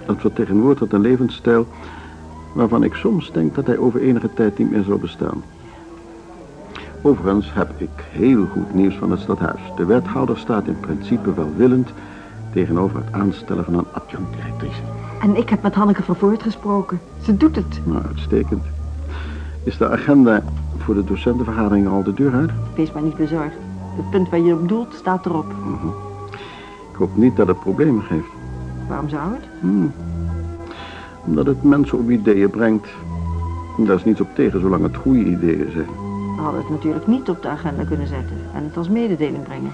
Het 0.06 0.20
vertegenwoordigt 0.20 0.94
een 0.94 1.02
levensstijl 1.02 1.68
waarvan 2.54 2.84
ik 2.84 2.94
soms 2.94 3.32
denk 3.32 3.56
dat 3.56 3.66
hij 3.66 3.78
over 3.78 4.02
enige 4.02 4.34
tijd 4.34 4.58
niet 4.58 4.72
meer 4.72 4.84
zal 4.84 4.98
bestaan. 4.98 5.44
Overigens 7.06 7.54
heb 7.54 7.70
ik 7.78 7.90
heel 8.12 8.46
goed 8.46 8.74
nieuws 8.74 8.96
van 8.96 9.12
het 9.12 9.20
stadhuis. 9.20 9.62
De 9.76 9.86
wethouder 9.86 10.38
staat 10.38 10.68
in 10.68 10.80
principe 10.80 11.34
welwillend 11.34 11.90
tegenover 12.54 12.98
het 12.98 13.14
aanstellen 13.14 13.64
van 13.66 13.74
een 13.74 13.86
adjunct-directrice. 13.92 14.82
En 15.22 15.36
ik 15.36 15.50
heb 15.50 15.62
met 15.62 15.74
Hanneke 15.74 16.04
Vervoort 16.04 16.44
gesproken. 16.44 17.00
Ze 17.22 17.38
doet 17.38 17.56
het. 17.56 17.82
Nou, 17.84 18.04
uitstekend. 18.06 18.64
Is 19.64 19.78
de 19.78 19.90
agenda 19.90 20.44
voor 20.78 20.94
de 20.94 21.04
docentenvergadering 21.04 21.88
al 21.88 22.04
de 22.04 22.14
deur 22.14 22.34
uit? 22.34 22.52
Wees 22.76 22.92
maar 22.92 23.04
niet 23.04 23.18
bezorgd. 23.18 23.56
Het 23.96 24.10
punt 24.10 24.30
waar 24.30 24.40
je 24.40 24.54
op 24.54 24.68
doelt 24.68 24.94
staat 24.94 25.26
erop. 25.26 25.52
Ik 26.92 26.96
hoop 26.98 27.16
niet 27.18 27.36
dat 27.36 27.48
het 27.48 27.60
problemen 27.60 28.04
geeft. 28.04 28.30
Waarom 28.88 29.10
zou 29.10 29.34
het? 29.34 29.44
Hmm. 29.60 29.92
Omdat 31.26 31.46
het 31.46 31.64
mensen 31.64 31.98
op 31.98 32.10
ideeën 32.10 32.50
brengt. 32.50 32.88
En 33.78 33.86
Daar 33.86 33.96
is 33.96 34.06
niets 34.06 34.22
op 34.22 34.36
tegen, 34.36 34.62
zolang 34.62 34.84
het 34.84 34.96
goede 34.96 35.24
ideeën 35.24 35.72
zijn. 35.72 36.05
We 36.36 36.42
hadden 36.42 36.62
het 36.62 36.70
natuurlijk 36.70 37.08
niet 37.08 37.30
op 37.30 37.42
de 37.42 37.48
agenda 37.48 37.84
kunnen 37.84 38.08
zetten 38.08 38.38
en 38.54 38.64
het 38.64 38.78
als 38.78 38.90
mededeling 38.90 39.44
brengen. 39.44 39.72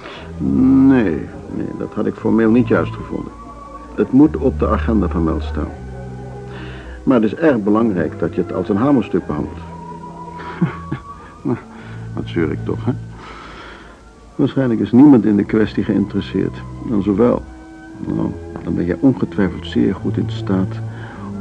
Nee, 0.87 1.27
nee, 1.55 1.67
dat 1.77 1.93
had 1.93 2.05
ik 2.05 2.13
formeel 2.15 2.51
niet 2.51 2.67
juist 2.67 2.93
gevonden. 2.93 3.31
Het 3.95 4.11
moet 4.11 4.37
op 4.37 4.59
de 4.59 4.67
agenda 4.67 5.09
vermeld 5.09 5.43
staan. 5.43 5.71
Maar 7.03 7.21
het 7.21 7.31
is 7.31 7.39
erg 7.39 7.63
belangrijk 7.63 8.19
dat 8.19 8.35
je 8.35 8.41
het 8.41 8.53
als 8.53 8.69
een 8.69 8.77
hamerstuk 8.77 9.25
behandelt. 9.25 9.57
nou, 11.41 11.57
wat 12.13 12.23
zeur 12.25 12.51
ik 12.51 12.65
toch, 12.65 12.85
hè? 12.85 12.91
Waarschijnlijk 14.35 14.79
is 14.79 14.91
niemand 14.91 15.25
in 15.25 15.35
de 15.35 15.43
kwestie 15.43 15.83
geïnteresseerd. 15.83 16.61
En 16.91 17.03
zowel, 17.03 17.41
nou, 18.07 18.31
dan 18.63 18.75
ben 18.75 18.85
jij 18.85 18.97
ongetwijfeld 18.99 19.67
zeer 19.67 19.95
goed 19.95 20.17
in 20.17 20.29
staat 20.29 20.75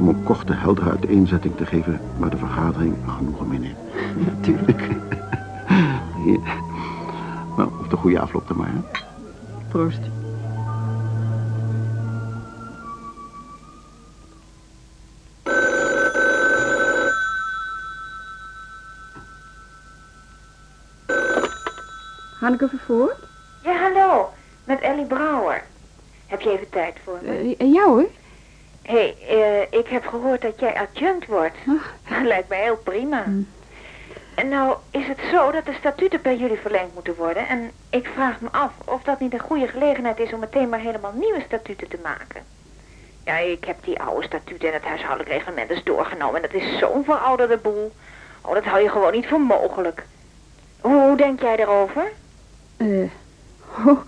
om 0.00 0.08
een 0.08 0.22
korte, 0.22 0.52
heldere 0.52 0.90
uiteenzetting 0.90 1.56
te 1.56 1.66
geven 1.66 2.00
waar 2.18 2.30
de 2.30 2.36
vergadering 2.36 2.94
genoegen 3.06 3.48
mee 3.48 3.58
neemt. 3.58 3.78
Natuurlijk. 4.26 5.09
Nou, 7.56 7.70
of 7.80 7.88
de 7.88 7.96
goede 7.96 8.20
afloop 8.20 8.48
dan 8.48 8.56
maar, 8.56 8.68
hè? 8.72 8.80
Proost. 9.68 10.00
Hanneke 22.40 22.68
Vervoort? 22.68 23.16
Ja, 23.62 23.76
hallo. 23.76 24.32
Met 24.64 24.80
Ellie 24.80 25.06
Brouwer. 25.06 25.64
Heb 26.26 26.40
je 26.40 26.50
even 26.50 26.70
tijd 26.70 26.96
voor 27.04 27.18
me? 27.22 27.56
Eh, 27.58 27.72
ja 27.72 27.84
hoor. 27.84 28.08
Hé, 28.82 28.94
hey, 28.94 29.16
eh, 29.70 29.78
ik 29.78 29.86
heb 29.86 30.06
gehoord 30.06 30.42
dat 30.42 30.60
jij 30.60 30.74
adjunct 30.80 31.26
wordt. 31.26 31.56
Dat 32.08 32.22
lijkt 32.22 32.48
mij 32.48 32.62
heel 32.62 32.76
prima. 32.76 33.24
En 34.40 34.48
nou 34.48 34.76
is 34.90 35.06
het 35.06 35.18
zo 35.32 35.50
dat 35.50 35.64
de 35.64 35.74
statuten 35.78 36.22
bij 36.22 36.36
jullie 36.36 36.58
verlengd 36.58 36.94
moeten 36.94 37.14
worden. 37.14 37.48
En 37.48 37.70
ik 37.90 38.10
vraag 38.14 38.40
me 38.40 38.48
af 38.50 38.72
of 38.84 39.02
dat 39.02 39.20
niet 39.20 39.32
een 39.32 39.40
goede 39.40 39.66
gelegenheid 39.66 40.18
is 40.18 40.32
om 40.32 40.40
meteen 40.40 40.68
maar 40.68 40.80
helemaal 40.80 41.12
nieuwe 41.14 41.42
statuten 41.46 41.88
te 41.88 41.98
maken. 42.02 42.42
Ja, 43.24 43.38
ik 43.38 43.64
heb 43.64 43.76
die 43.84 44.00
oude 44.00 44.26
statuten 44.26 44.68
en 44.68 44.74
het 44.74 44.84
huishoudelijk 44.84 45.30
reglement 45.30 45.68
dus 45.68 45.84
doorgenomen. 45.84 46.42
En 46.42 46.50
dat 46.50 46.60
is 46.60 46.78
zo'n 46.78 47.04
verouderde 47.04 47.56
boel. 47.56 47.92
Oh, 48.40 48.54
dat 48.54 48.64
hou 48.64 48.82
je 48.82 48.88
gewoon 48.88 49.12
niet 49.12 49.28
voor 49.28 49.40
mogelijk. 49.40 50.04
Hoe, 50.80 51.00
hoe 51.00 51.16
denk 51.16 51.40
jij 51.40 51.56
daarover? 51.56 52.12
Eh, 52.76 53.10
oh, 53.86 53.98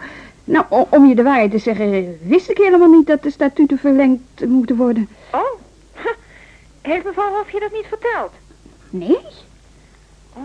nou, 0.44 0.64
om 0.88 1.06
je 1.06 1.14
de 1.14 1.22
waarheid 1.22 1.50
te 1.50 1.58
zeggen, 1.58 2.18
wist 2.22 2.50
ik 2.50 2.58
helemaal 2.58 2.90
niet 2.90 3.06
dat 3.06 3.22
de 3.22 3.30
statuten 3.30 3.78
verlengd 3.78 4.46
moeten 4.46 4.76
worden. 4.76 5.08
Oh, 5.32 5.60
heeft 6.82 7.04
mevrouw 7.04 7.30
Hof 7.30 7.50
je 7.50 7.60
dat 7.60 7.72
niet 7.72 7.86
verteld? 7.86 8.32
Nee? 8.90 9.20
Oh. 10.32 10.42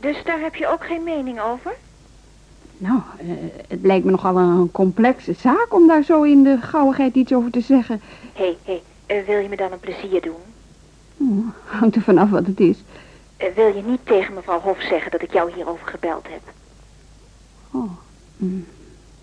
Dus 0.00 0.24
daar 0.24 0.40
heb 0.40 0.54
je 0.54 0.68
ook 0.68 0.86
geen 0.86 1.02
mening 1.02 1.40
over? 1.40 1.76
Nou, 2.78 3.00
eh, 3.18 3.26
het 3.68 3.80
lijkt 3.82 4.04
me 4.04 4.10
nogal 4.10 4.36
een 4.36 4.70
complexe 4.70 5.32
zaak 5.32 5.66
om 5.70 5.86
daar 5.86 6.02
zo 6.02 6.22
in 6.22 6.42
de 6.42 6.58
gauwigheid 6.60 7.14
iets 7.14 7.32
over 7.32 7.50
te 7.50 7.60
zeggen. 7.60 8.00
Hé, 8.32 8.56
hé, 8.64 8.82
eh, 9.06 9.26
wil 9.26 9.38
je 9.38 9.48
me 9.48 9.56
dan 9.56 9.72
een 9.72 9.80
plezier 9.80 10.20
doen? 10.20 10.42
Oh, 11.16 11.46
hangt 11.64 11.96
er 11.96 12.02
vanaf 12.02 12.30
wat 12.30 12.46
het 12.46 12.60
is. 12.60 12.82
Eh, 13.36 13.54
wil 13.54 13.76
je 13.76 13.82
niet 13.82 14.06
tegen 14.06 14.34
mevrouw 14.34 14.60
Hof 14.60 14.80
zeggen 14.80 15.10
dat 15.10 15.22
ik 15.22 15.32
jou 15.32 15.52
hierover 15.52 15.86
gebeld 15.86 16.26
heb? 16.28 16.40
Oh, 17.70 17.90
mm, 18.36 18.66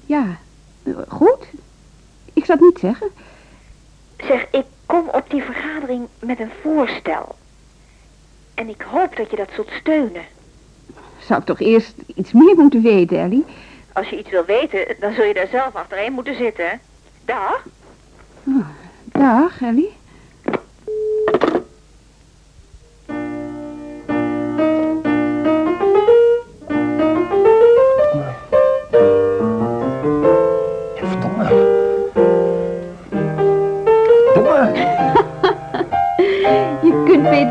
ja, 0.05 0.37
goed. 1.07 1.47
Ik 2.33 2.45
zou 2.45 2.57
het 2.59 2.67
niet 2.67 2.79
zeggen. 2.79 3.07
Zeg, 4.17 4.47
ik 4.51 4.65
kom 4.85 5.09
op 5.11 5.29
die 5.29 5.43
vergadering 5.43 6.07
met 6.19 6.39
een 6.39 6.51
voorstel. 6.61 7.35
En 8.55 8.69
ik 8.69 8.81
hoop 8.81 9.15
dat 9.15 9.29
je 9.29 9.35
dat 9.35 9.49
zult 9.55 9.69
steunen. 9.79 10.23
Zou 11.19 11.39
ik 11.39 11.45
toch 11.45 11.59
eerst 11.59 11.93
iets 12.15 12.31
meer 12.31 12.55
moeten 12.55 12.81
weten, 12.81 13.19
Ellie? 13.19 13.45
Als 13.93 14.09
je 14.09 14.17
iets 14.17 14.29
wil 14.29 14.45
weten, 14.45 14.95
dan 14.99 15.13
zul 15.13 15.23
je 15.23 15.33
daar 15.33 15.47
zelf 15.47 15.75
achtereen 15.75 16.13
moeten 16.13 16.35
zitten. 16.35 16.79
Dag. 17.25 17.65
Dag, 19.03 19.61
Ellie. 19.61 19.93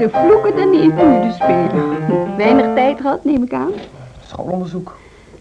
Beter 0.05 0.21
vloeken 0.21 0.57
dan 0.57 0.71
die 0.71 0.81
etude 0.81 1.33
spelen. 1.33 1.97
Weinig 2.37 2.75
tijd 2.75 3.01
gehad, 3.01 3.25
neem 3.25 3.43
ik 3.43 3.53
aan. 3.53 3.73
Schoolonderzoek. 4.27 4.97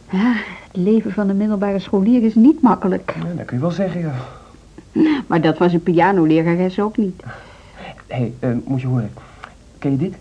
Ja, 0.09 0.33
het 0.71 0.81
leven 0.81 1.11
van 1.11 1.29
een 1.29 1.37
middelbare 1.37 1.79
scholier 1.79 2.23
is 2.23 2.35
niet 2.35 2.61
makkelijk. 2.61 3.13
Ja, 3.19 3.33
dat 3.35 3.45
kun 3.45 3.57
je 3.57 3.61
wel 3.61 3.71
zeggen, 3.71 4.01
ja. 4.01 4.13
Maar 5.27 5.41
dat 5.41 5.57
was 5.57 5.73
een 5.73 5.83
pianolerares 5.83 6.79
ook 6.79 6.97
niet. 6.97 7.23
Hé, 8.07 8.17
hey, 8.17 8.33
eh, 8.39 8.49
moet 8.65 8.81
je 8.81 8.87
horen. 8.87 9.11
Ken 9.77 9.91
je 9.91 9.97
dit? 9.97 10.15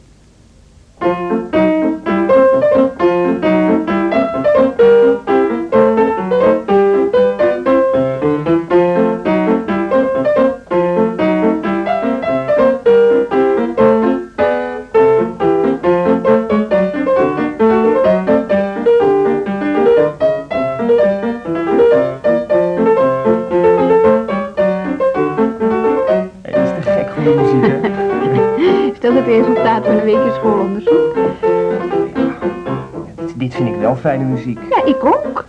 Fijne 34.03 34.25
muziek. 34.25 34.59
Ja, 34.71 34.85
ik 34.85 35.05
ook. 35.05 35.45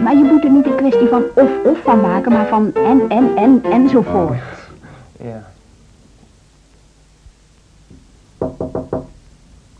Maar 0.00 0.16
je 0.16 0.24
moet 0.24 0.44
er 0.44 0.50
niet 0.50 0.66
een 0.66 0.76
kwestie 0.76 1.08
van 1.08 1.24
of-of 1.34 1.82
van 1.82 2.00
maken, 2.00 2.32
maar 2.32 2.46
van 2.46 2.74
en, 2.74 3.08
en, 3.08 3.36
en, 3.36 3.62
enzovoort. 3.62 4.38
Ja. 5.22 5.44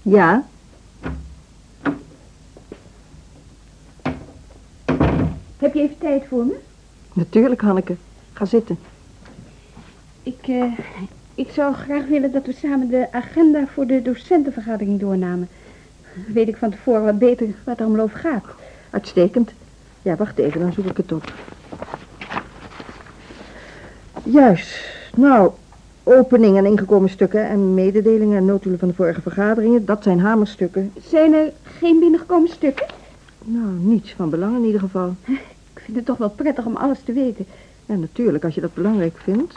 Ja? 0.02 0.44
Heb 5.58 5.74
je 5.74 5.80
even 5.80 5.98
tijd 5.98 6.24
voor 6.28 6.44
me? 6.44 6.56
Natuurlijk, 7.12 7.60
Hanneke. 7.60 7.96
Ga 8.32 8.44
zitten. 8.44 8.78
Ik, 10.22 10.48
eh, 10.48 10.78
ik 11.34 11.50
zou 11.50 11.74
graag 11.74 12.06
willen 12.06 12.32
dat 12.32 12.46
we 12.46 12.52
samen 12.52 12.88
de 12.88 13.12
agenda 13.12 13.66
voor 13.66 13.86
de 13.86 14.02
docentenvergadering 14.02 15.00
doornamen. 15.00 15.48
Weet 16.26 16.48
ik 16.48 16.56
van 16.56 16.70
tevoren 16.70 17.04
wat 17.04 17.18
beter 17.18 17.46
waar 17.46 17.74
het 17.74 17.80
allemaal 17.80 18.04
over 18.04 18.18
gaat. 18.18 18.44
Uitstekend. 18.90 19.52
Ja, 20.02 20.16
wacht 20.16 20.38
even, 20.38 20.60
dan 20.60 20.72
zoek 20.72 20.84
ik 20.84 20.96
het 20.96 21.12
op. 21.12 21.32
Juist. 24.22 24.84
Nou, 25.16 25.50
opening 26.02 26.56
en 26.56 26.66
ingekomen 26.66 27.10
stukken 27.10 27.48
en 27.48 27.74
mededelingen 27.74 28.36
en 28.36 28.44
notulen 28.44 28.78
van 28.78 28.88
de 28.88 28.94
vorige 28.94 29.20
vergaderingen, 29.20 29.84
dat 29.84 30.02
zijn 30.02 30.20
hamerstukken. 30.20 30.92
Zijn 31.08 31.34
er 31.34 31.52
geen 31.62 31.98
binnengekomen 31.98 32.48
stukken? 32.48 32.86
Nou, 33.44 33.68
niets 33.72 34.12
van 34.12 34.30
belang 34.30 34.56
in 34.56 34.64
ieder 34.64 34.80
geval. 34.80 35.14
Ik 35.74 35.82
vind 35.82 35.96
het 35.96 36.06
toch 36.06 36.16
wel 36.16 36.30
prettig 36.30 36.64
om 36.64 36.76
alles 36.76 36.98
te 37.04 37.12
weten. 37.12 37.46
Ja, 37.86 37.94
natuurlijk, 37.94 38.44
als 38.44 38.54
je 38.54 38.60
dat 38.60 38.74
belangrijk 38.74 39.18
vindt. 39.18 39.54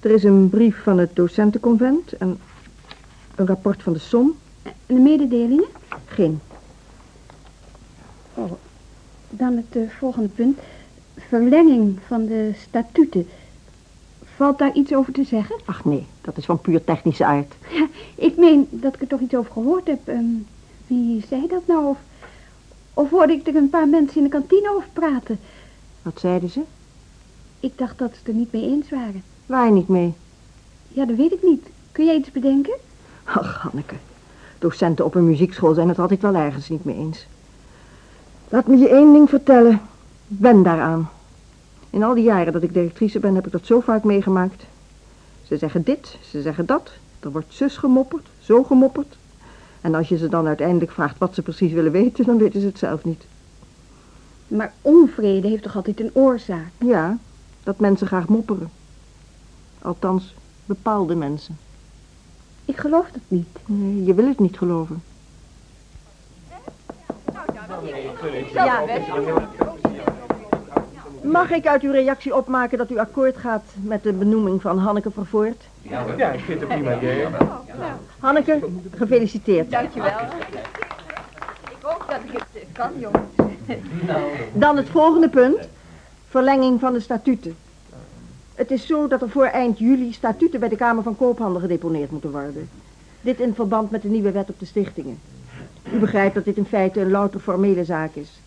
Er 0.00 0.10
is 0.10 0.24
een 0.24 0.48
brief 0.48 0.82
van 0.82 0.98
het 0.98 1.16
docentenconvent 1.16 2.12
en 2.12 2.38
een 3.34 3.46
rapport 3.46 3.82
van 3.82 3.92
de 3.92 3.98
SOM. 3.98 4.36
En 4.62 4.72
de 4.86 4.94
mededelingen? 4.94 5.68
Geen. 6.04 6.40
Oh, 8.34 8.52
dan 9.30 9.56
het 9.56 9.76
eh, 9.76 9.90
volgende 9.98 10.28
punt. 10.28 10.58
Verlenging 11.16 11.98
van 12.06 12.26
de 12.26 12.52
statuten. 12.68 13.28
Valt 14.36 14.58
daar 14.58 14.72
iets 14.72 14.94
over 14.94 15.12
te 15.12 15.24
zeggen? 15.24 15.56
Ach 15.64 15.84
nee, 15.84 16.06
dat 16.20 16.36
is 16.36 16.44
van 16.44 16.60
puur 16.60 16.84
technische 16.84 17.24
aard. 17.24 17.54
Ja, 17.70 17.88
ik 18.14 18.36
meen 18.36 18.68
dat 18.70 18.94
ik 18.94 19.00
er 19.00 19.06
toch 19.06 19.20
iets 19.20 19.34
over 19.34 19.52
gehoord 19.52 19.86
heb. 19.86 20.08
Ehm, 20.08 20.24
wie 20.86 21.24
zei 21.28 21.46
dat 21.46 21.66
nou? 21.66 21.86
Of, 21.86 21.98
of 22.94 23.10
hoorde 23.10 23.32
ik 23.32 23.46
er 23.46 23.56
een 23.56 23.70
paar 23.70 23.88
mensen 23.88 24.16
in 24.16 24.22
de 24.22 24.28
kantine 24.28 24.70
over 24.76 24.88
praten? 24.92 25.38
Wat 26.02 26.20
zeiden 26.20 26.50
ze? 26.50 26.60
Ik 27.60 27.78
dacht 27.78 27.98
dat 27.98 28.10
ze 28.10 28.18
het 28.18 28.28
er 28.28 28.34
niet 28.34 28.52
mee 28.52 28.62
eens 28.66 28.90
waren. 28.90 29.22
Waar 29.46 29.70
niet 29.70 29.88
mee? 29.88 30.14
Ja, 30.88 31.04
dat 31.04 31.16
weet 31.16 31.32
ik 31.32 31.42
niet. 31.42 31.66
Kun 31.92 32.04
jij 32.04 32.16
iets 32.16 32.30
bedenken? 32.30 32.74
Ach, 33.24 33.56
Hanneke. 33.62 33.94
Docenten 34.60 35.04
op 35.04 35.14
een 35.14 35.26
muziekschool 35.26 35.74
zijn 35.74 35.88
het 35.88 35.98
altijd 35.98 36.22
wel 36.22 36.34
ergens 36.34 36.68
niet 36.68 36.84
mee 36.84 36.96
eens. 36.96 37.26
Laat 38.48 38.66
me 38.66 38.76
je 38.76 38.88
één 38.88 39.12
ding 39.12 39.28
vertellen. 39.28 39.72
Ik 40.28 40.38
ben 40.38 40.62
daaraan. 40.62 41.10
In 41.90 42.02
al 42.02 42.14
die 42.14 42.24
jaren 42.24 42.52
dat 42.52 42.62
ik 42.62 42.72
directrice 42.72 43.18
ben, 43.18 43.34
heb 43.34 43.46
ik 43.46 43.52
dat 43.52 43.66
zo 43.66 43.80
vaak 43.80 44.04
meegemaakt. 44.04 44.64
Ze 45.42 45.56
zeggen 45.56 45.82
dit, 45.82 46.16
ze 46.30 46.42
zeggen 46.42 46.66
dat. 46.66 46.90
Er 47.20 47.32
wordt 47.32 47.54
zus 47.54 47.76
gemopperd, 47.76 48.28
zo 48.38 48.62
gemopperd. 48.62 49.16
En 49.80 49.94
als 49.94 50.08
je 50.08 50.16
ze 50.16 50.28
dan 50.28 50.46
uiteindelijk 50.46 50.92
vraagt 50.92 51.18
wat 51.18 51.34
ze 51.34 51.42
precies 51.42 51.72
willen 51.72 51.92
weten, 51.92 52.24
dan 52.24 52.38
weten 52.38 52.60
ze 52.60 52.66
het 52.66 52.78
zelf 52.78 53.04
niet. 53.04 53.24
Maar 54.46 54.72
onvrede 54.82 55.48
heeft 55.48 55.62
toch 55.62 55.76
altijd 55.76 56.00
een 56.00 56.10
oorzaak? 56.12 56.70
Ja, 56.78 57.18
dat 57.62 57.78
mensen 57.78 58.06
graag 58.06 58.28
mopperen. 58.28 58.70
Althans, 59.82 60.34
bepaalde 60.64 61.14
mensen. 61.14 61.58
Ik 62.64 62.76
geloof 62.76 63.06
dat 63.12 63.22
niet. 63.28 63.58
Nee, 63.66 64.04
je 64.04 64.14
wil 64.14 64.28
het 64.28 64.38
niet 64.38 64.58
geloven. 64.58 65.02
Ja. 68.52 68.84
Mag 71.22 71.50
ik 71.50 71.66
uit 71.66 71.82
uw 71.82 71.92
reactie 71.92 72.36
opmaken 72.36 72.78
dat 72.78 72.90
u 72.90 72.98
akkoord 72.98 73.36
gaat 73.36 73.64
met 73.82 74.02
de 74.02 74.12
benoeming 74.12 74.62
van 74.62 74.78
Hanneke 74.78 75.10
Vervoort? 75.10 75.62
Ja, 75.82 76.30
ik 76.32 76.40
vind 76.40 76.60
het 76.60 76.68
prima 76.68 76.96
idee. 76.96 77.26
Hanneke, 78.18 78.58
gefeliciteerd. 78.94 79.70
Dankjewel. 79.70 80.18
Ik 81.70 81.76
hoop 81.80 82.04
dat 82.08 82.18
ik 82.24 82.32
het 82.32 82.64
kan, 82.72 82.90
jongens. 82.98 83.24
Dan 84.52 84.76
het 84.76 84.88
volgende 84.88 85.28
punt. 85.28 85.68
Verlenging 86.28 86.80
van 86.80 86.92
de 86.92 87.00
statuten. 87.00 87.56
Het 88.60 88.70
is 88.70 88.86
zo 88.86 89.08
dat 89.08 89.22
er 89.22 89.30
voor 89.30 89.44
eind 89.44 89.78
juli 89.78 90.12
statuten 90.12 90.60
bij 90.60 90.68
de 90.68 90.76
Kamer 90.76 91.02
van 91.02 91.16
Koophandel 91.16 91.60
gedeponeerd 91.60 92.10
moeten 92.10 92.30
worden. 92.30 92.68
Dit 93.20 93.40
in 93.40 93.54
verband 93.54 93.90
met 93.90 94.02
de 94.02 94.08
nieuwe 94.08 94.30
wet 94.30 94.48
op 94.50 94.58
de 94.58 94.64
stichtingen. 94.64 95.18
U 95.92 95.98
begrijpt 95.98 96.34
dat 96.34 96.44
dit 96.44 96.56
in 96.56 96.64
feite 96.64 97.00
een 97.00 97.10
louter 97.10 97.40
formele 97.40 97.84
zaak 97.84 98.14
is. 98.14 98.40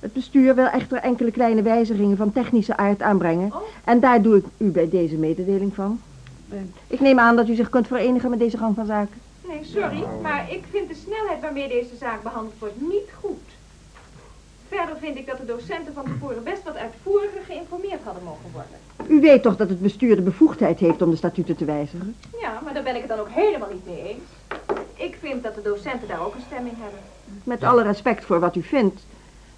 Het 0.00 0.12
bestuur 0.12 0.54
wil 0.54 0.66
echter 0.66 0.98
enkele 0.98 1.30
kleine 1.30 1.62
wijzigingen 1.62 2.16
van 2.16 2.32
technische 2.32 2.76
aard 2.76 3.02
aanbrengen. 3.02 3.52
En 3.84 4.00
daar 4.00 4.22
doe 4.22 4.36
ik 4.36 4.44
u 4.56 4.70
bij 4.70 4.88
deze 4.88 5.16
mededeling 5.16 5.74
van. 5.74 6.00
Ik 6.86 7.00
neem 7.00 7.18
aan 7.18 7.36
dat 7.36 7.48
u 7.48 7.54
zich 7.54 7.68
kunt 7.68 7.86
verenigen 7.86 8.30
met 8.30 8.38
deze 8.38 8.58
gang 8.58 8.74
van 8.74 8.86
zaken. 8.86 9.20
Nee, 9.48 9.64
sorry, 9.64 10.04
maar 10.22 10.52
ik 10.52 10.64
vind 10.70 10.88
de 10.88 10.94
snelheid 10.94 11.40
waarmee 11.40 11.68
deze 11.68 11.96
zaak 11.98 12.22
behandeld 12.22 12.58
wordt 12.58 12.80
niet 12.80 13.10
goed. 13.20 13.49
Verder 14.70 14.96
vind 15.00 15.16
ik 15.16 15.26
dat 15.26 15.38
de 15.38 15.44
docenten 15.44 15.94
van 15.94 16.04
tevoren 16.04 16.42
best 16.42 16.62
wat 16.62 16.76
uitvoeriger 16.76 17.40
geïnformeerd 17.46 18.00
hadden 18.04 18.22
mogen 18.24 18.50
worden. 18.52 18.76
U 19.06 19.20
weet 19.20 19.42
toch 19.42 19.56
dat 19.56 19.68
het 19.68 19.80
bestuur 19.82 20.16
de 20.16 20.22
bevoegdheid 20.22 20.78
heeft 20.78 21.02
om 21.02 21.10
de 21.10 21.16
statuten 21.16 21.56
te 21.56 21.64
wijzigen? 21.64 22.16
Ja, 22.40 22.60
maar 22.64 22.74
daar 22.74 22.82
ben 22.82 22.94
ik 22.94 23.00
het 23.00 23.10
dan 23.10 23.18
ook 23.18 23.30
helemaal 23.30 23.68
niet 23.72 23.86
mee 23.86 24.08
eens. 24.08 24.22
Ik 24.94 25.16
vind 25.20 25.42
dat 25.42 25.54
de 25.54 25.62
docenten 25.62 26.08
daar 26.08 26.20
ook 26.20 26.34
een 26.34 26.40
stemming 26.46 26.74
hebben. 26.78 27.00
Met 27.44 27.62
alle 27.62 27.82
respect 27.82 28.24
voor 28.24 28.40
wat 28.40 28.56
u 28.56 28.62
vindt. 28.62 29.02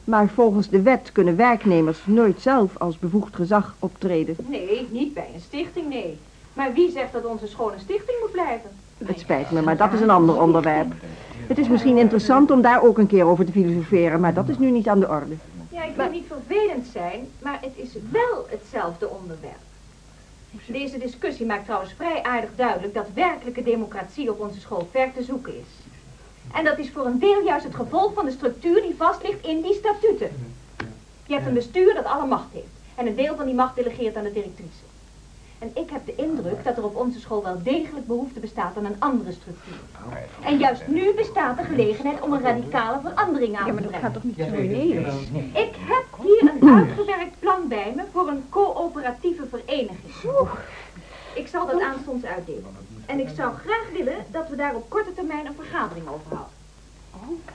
Maar 0.05 0.29
volgens 0.29 0.69
de 0.69 0.83
wet 0.83 1.13
kunnen 1.13 1.37
werknemers 1.37 1.99
nooit 2.05 2.41
zelf 2.41 2.79
als 2.79 2.99
bevoegd 2.99 3.37
gezag 3.37 3.75
optreden. 3.79 4.37
Nee, 4.47 4.89
niet 4.91 5.15
bij 5.15 5.29
een 5.35 5.41
stichting, 5.41 5.89
nee. 5.89 6.19
Maar 6.53 6.73
wie 6.73 6.91
zegt 6.91 7.13
dat 7.13 7.25
onze 7.25 7.47
school 7.47 7.73
een 7.73 7.81
stichting 7.81 8.19
moet 8.21 8.33
blijven? 8.33 8.71
Het 9.05 9.19
spijt 9.19 9.51
me, 9.51 9.63
maar 9.63 9.77
dat 9.77 9.93
is 9.93 10.01
een 10.01 10.11
ander 10.11 10.41
onderwerp. 10.41 10.93
Het 11.53 11.61
is 11.61 11.69
misschien 11.69 11.99
interessant 11.99 12.51
om 12.51 12.63
daar 12.63 12.83
ook 12.83 12.99
een 12.99 13.07
keer 13.07 13.25
over 13.25 13.45
te 13.45 13.53
filosoferen, 13.53 14.21
maar 14.21 14.35
dat 14.35 14.49
is 14.49 14.59
nu 14.59 14.71
niet 14.71 14.89
aan 14.89 15.01
de 15.01 15.09
orde. 15.09 15.35
Ja, 15.69 15.85
ik 15.85 15.97
wil 15.97 16.11
niet 16.11 16.27
vervelend 16.27 16.87
zijn, 16.93 17.29
maar 17.43 17.59
het 17.61 17.73
is 17.75 17.93
wel 18.11 18.47
hetzelfde 18.49 19.09
onderwerp. 19.09 19.63
Deze 20.67 20.99
discussie 20.99 21.47
maakt 21.47 21.65
trouwens 21.65 21.93
vrij 21.93 22.23
aardig 22.23 22.51
duidelijk 22.57 22.95
dat 22.95 23.07
werkelijke 23.15 23.63
democratie 23.63 24.31
op 24.31 24.41
onze 24.41 24.61
school 24.61 24.89
ver 24.91 25.13
te 25.13 25.23
zoeken 25.23 25.53
is. 25.55 25.95
En 26.53 26.65
dat 26.65 26.79
is 26.79 26.91
voor 26.91 27.07
een 27.07 27.19
deel 27.19 27.45
juist 27.45 27.65
het 27.65 27.75
gevolg 27.75 28.15
van 28.15 28.25
de 28.25 28.31
structuur 28.31 28.83
die 28.83 28.95
vast 28.97 29.23
ligt 29.23 29.47
in 29.47 29.63
die 29.63 29.75
statuten. 29.75 30.31
Je 31.27 31.35
hebt 31.35 31.47
een 31.47 31.55
bestuur 31.55 31.95
dat 31.95 32.05
alle 32.05 32.27
macht 32.27 32.53
heeft 32.53 32.77
en 32.95 33.07
een 33.07 33.17
deel 33.17 33.37
van 33.37 33.47
die 33.47 33.55
macht 33.55 33.77
delegeert 33.77 34.17
aan 34.17 34.25
de 34.25 34.33
directrice. 34.33 34.92
En 35.63 35.71
ik 35.75 35.91
heb 35.91 36.07
de 36.07 36.15
indruk 36.15 36.65
dat 36.65 36.77
er 36.77 36.85
op 36.85 36.97
onze 36.97 37.21
school 37.21 37.43
wel 37.43 37.63
degelijk 37.63 38.07
behoefte 38.07 38.41
bestaat 38.41 38.77
aan 38.77 38.85
een 38.85 38.97
andere 38.99 39.33
structuur. 39.33 39.75
En 40.45 40.59
juist 40.59 40.87
nu 40.87 41.15
bestaat 41.15 41.57
de 41.57 41.65
gelegenheid 41.65 42.21
om 42.21 42.33
een 42.33 42.41
radicale 42.43 43.01
verandering 43.01 43.57
aan 43.57 43.67
Ja, 43.67 43.67
te 43.67 43.73
maar 43.73 43.83
dat 43.83 43.91
brengen. 43.91 44.01
gaat 44.01 44.13
toch 44.15 44.23
niet 44.25 44.37
zo 44.37 44.45
ineens? 44.45 45.15
Ik 45.53 45.75
heb 45.79 46.05
hier 46.23 46.51
een 46.55 46.75
uitgewerkt 46.79 47.39
plan 47.39 47.69
bij 47.69 47.93
me 47.97 48.03
voor 48.13 48.29
een 48.29 48.45
coöperatieve 48.49 49.47
vereniging. 49.47 50.13
Ik 51.35 51.47
zal 51.49 51.67
dat 51.67 51.81
aanstonds 51.81 52.25
uitdelen. 52.25 52.77
En 53.07 53.21
ik 53.21 53.29
zou 53.37 53.55
graag 53.55 53.87
willen 53.93 54.25
dat 54.31 54.49
we 54.49 54.57
daar 54.57 54.75
op 54.75 54.91
korte 54.91 55.15
termijn 55.15 55.47
een 55.47 55.55
vergadering 55.55 56.07
over 56.09 56.27
houden. 56.37 56.55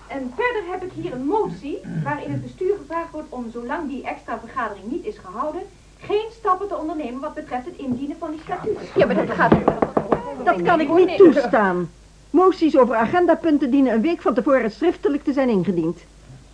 En 0.07 0.33
verder 0.35 0.63
heb 0.71 0.83
ik 0.83 0.91
hier 0.91 1.13
een 1.13 1.25
motie 1.25 1.79
waarin 2.03 2.31
het 2.31 2.41
bestuur 2.41 2.75
gevraagd 2.77 3.11
wordt 3.11 3.27
om, 3.29 3.51
zolang 3.51 3.89
die 3.89 4.03
extra 4.03 4.39
vergadering 4.39 4.85
niet 4.91 5.05
is 5.05 5.17
gehouden, 5.17 5.61
geen 5.99 6.27
stappen 6.39 6.67
te 6.67 6.77
ondernemen 6.77 7.21
wat 7.21 7.33
betreft 7.33 7.65
het 7.65 7.77
indienen 7.77 8.15
van 8.19 8.31
die 8.31 8.39
statuten. 8.43 8.81
Ja, 8.95 9.05
maar 9.05 9.15
dat 9.15 9.29
gaat... 9.29 9.51
Dat 10.43 10.61
kan 10.61 10.79
ik 10.79 10.93
niet 10.93 11.17
toestaan. 11.17 11.89
Moties 12.29 12.77
over 12.77 12.95
agendapunten 12.95 13.71
dienen 13.71 13.93
een 13.93 14.01
week 14.01 14.21
van 14.21 14.33
tevoren 14.33 14.71
schriftelijk 14.71 15.23
te 15.23 15.33
zijn 15.33 15.49
ingediend. 15.49 15.99